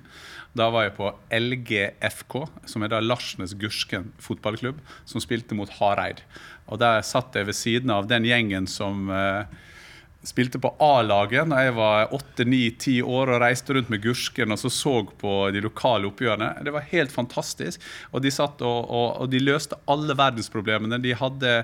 [0.56, 2.38] Da var jeg på LGFK,
[2.72, 6.24] som er da Larsnes Gursken fotballklubb, som spilte mot Hareid.
[6.72, 9.44] Og der satt jeg ved siden av den gjengen som eh,
[10.24, 14.70] spilte på A-laget da jeg var 8-9-10 år og reiste rundt med Gursken og så
[14.74, 16.54] så på de lokale oppgjørene.
[16.66, 17.82] Det var helt fantastisk.
[18.12, 21.02] Og de satt og, og, og de løste alle verdensproblemene.
[21.02, 21.56] De hadde,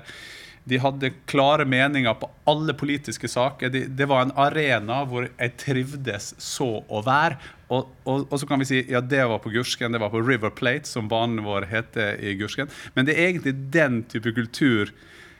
[0.68, 3.70] de hadde klare meninger på alle politiske saker.
[3.74, 7.38] De, det var en arena hvor jeg trivdes så å være.
[7.68, 10.24] Og, og, og så kan vi si ja, det var på Gursken, det var på
[10.24, 12.72] River Plate, som banen vår heter i Gursken.
[12.96, 14.90] Men det er egentlig den type kultur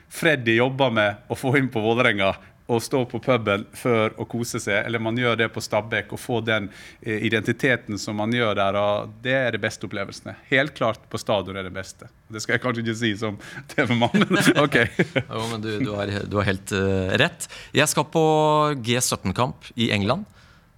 [0.09, 2.31] Freddy jobber med å få inn på Vålerenga
[2.69, 6.21] å stå på puben før å kose seg, eller man gjør det på Stabekk og
[6.21, 6.69] få den
[7.01, 8.79] eh, identiteten som man gjør der.
[9.23, 10.35] Det er de beste opplevelsene.
[10.51, 12.09] Helt klart på stadion er det beste.
[12.29, 13.39] Det skal jeg kanskje ikke si som
[13.73, 14.27] TV-mann,
[14.65, 14.77] OK.
[15.29, 17.49] Jo, men du, du, har, du har helt uh, rett.
[17.75, 18.25] Jeg skal på
[18.85, 20.27] G17-kamp i England.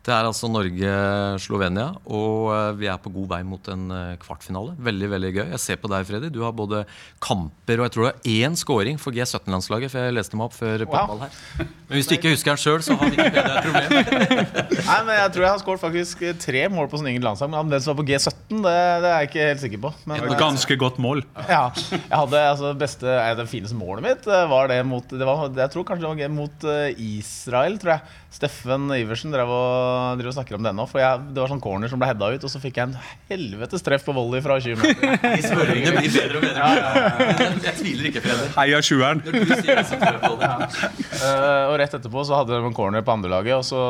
[0.02, 4.74] Det er altså Norge-Slovenia, og eh, vi er på god vei mot en eh, kvartfinale.
[4.82, 5.44] Veldig veldig gøy.
[5.52, 6.32] Jeg ser på deg, Freddy.
[6.34, 6.80] Du har både
[7.22, 9.94] kamper og jeg tror det er én scoring for G17-landslaget.
[9.94, 11.14] For jeg leste meg opp før wow.
[11.22, 11.36] her.
[11.62, 14.42] Men hvis du ikke husker den sjøl, så har Wikipedia et problem.
[14.90, 17.54] Nei, men Jeg tror jeg har skåret faktisk tre mål på sånn eget landslag.
[17.54, 18.74] Men den som var på G17, det,
[19.06, 19.94] det er jeg ikke helt sikker på.
[20.10, 21.22] Men, Et ganske godt mål.
[21.46, 21.62] ja,
[21.94, 25.74] jeg hadde altså beste eh, Det fineste målet mitt var det mot det var, Jeg
[25.76, 28.21] tror kanskje det var mot Israel, tror jeg.
[28.32, 30.86] Steffen Iversen drev og, drev og snakker om den nå.
[30.88, 32.96] For jeg, det var sånn corner som ble heada ut, og så fikk jeg en
[33.28, 35.18] helvetes treff på volley fra 20 meter.
[35.82, 36.70] Det blir bedre og bedre.
[36.72, 38.48] Jeg, jeg tviler ikke, Freddy.
[38.56, 39.20] Heia sjueren.
[41.22, 43.82] Eh, og rett etterpå så hadde de en corner på andrelaget, og så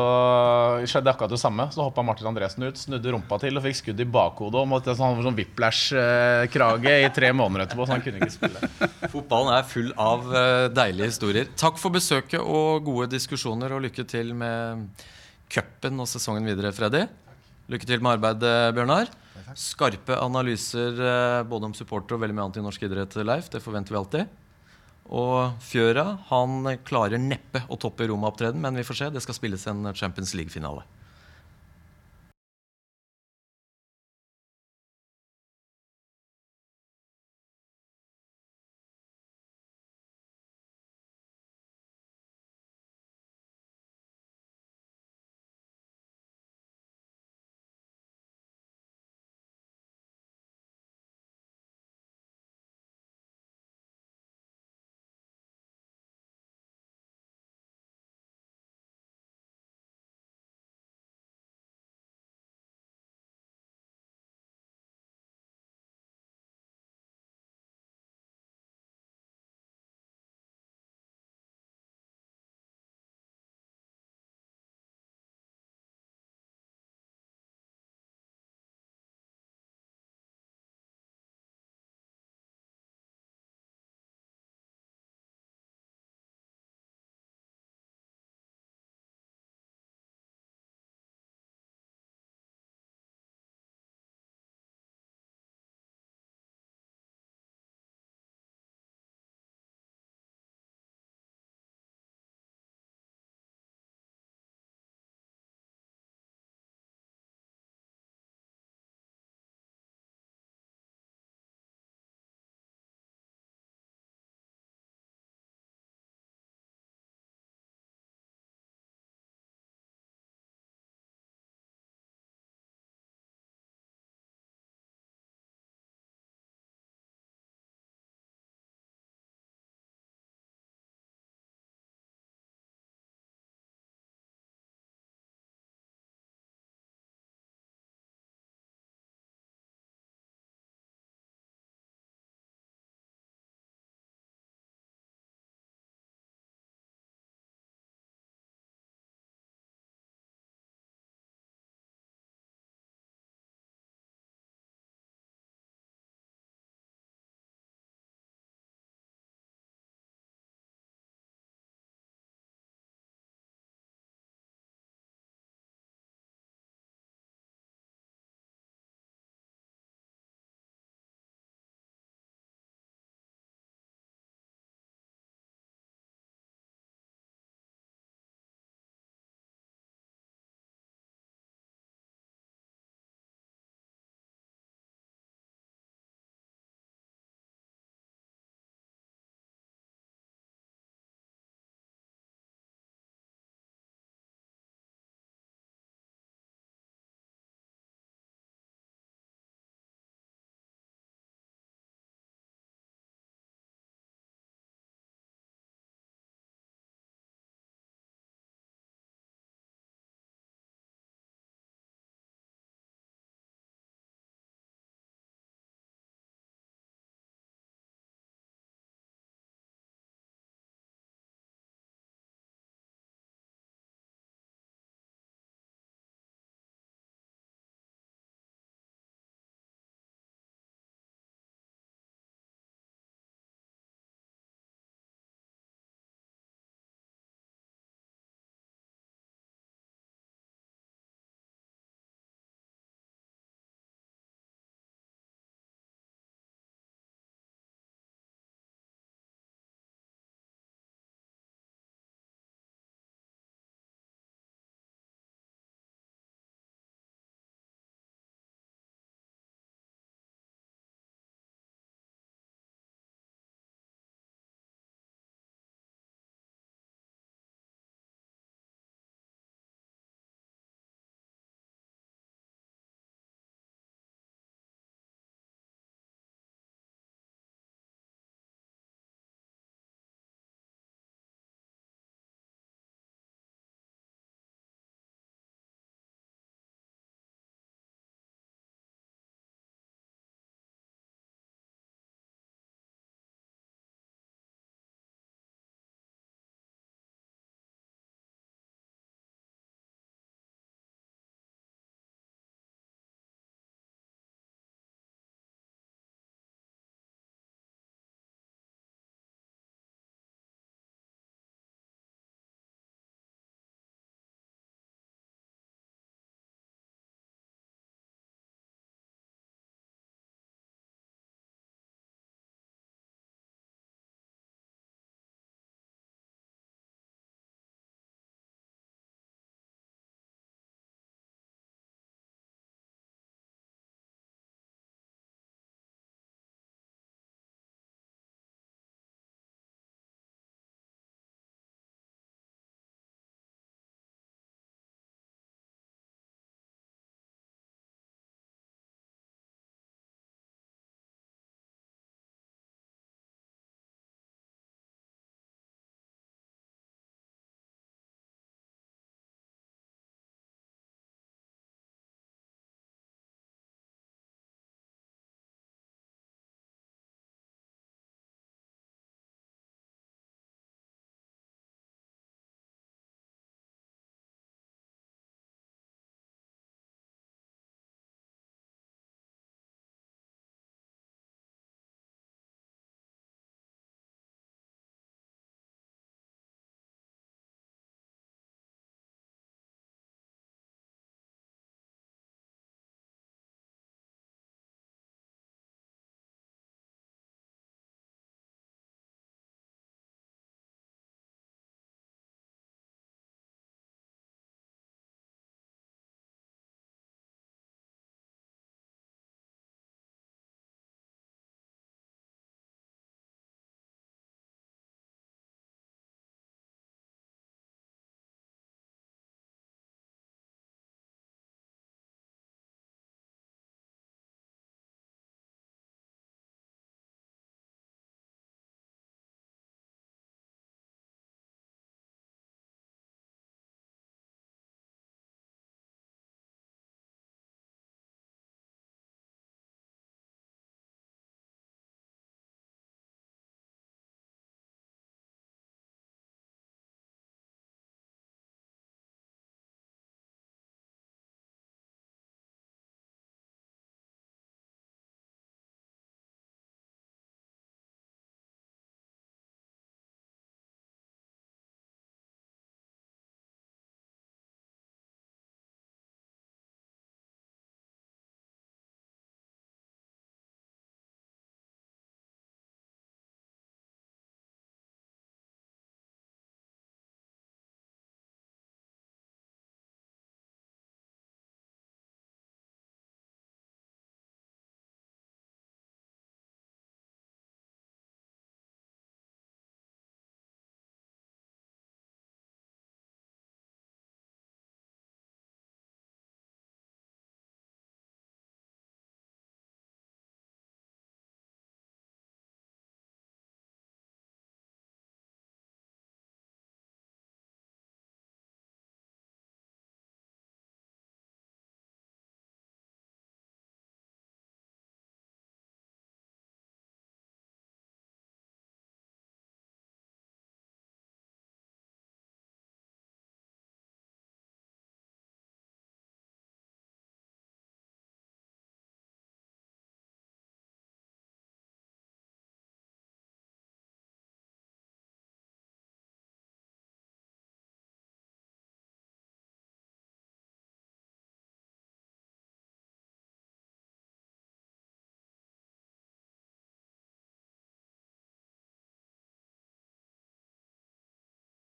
[0.90, 1.68] skjedde akkurat det samme.
[1.72, 4.60] Så hoppa Martin Andresen ut, snudde rumpa til og fikk skudd i bakhodet.
[4.60, 8.36] Og måtte så han var sånn whiplash-krage i tre måneder etterpå, så han kunne ikke
[8.36, 8.72] spille.
[9.14, 11.52] Fotballen er full av eh, deilige historier.
[11.60, 15.04] Takk for besøket og gode diskusjoner, og lykke til med
[15.52, 17.06] cupen og sesongen videre, Freddy.
[17.72, 19.12] Lykke til med arbeidet, Bjørnar.
[19.58, 23.50] Skarpe analyser eh, både om supporter og veldig mye annet i norsk idrett, Leif.
[23.52, 24.38] Det forventer vi alltid.
[25.12, 29.10] Og Fjøra han klarer neppe å toppe Roma-opptreden, men vi får se.
[29.12, 30.86] Det skal spilles en Champions League-finale.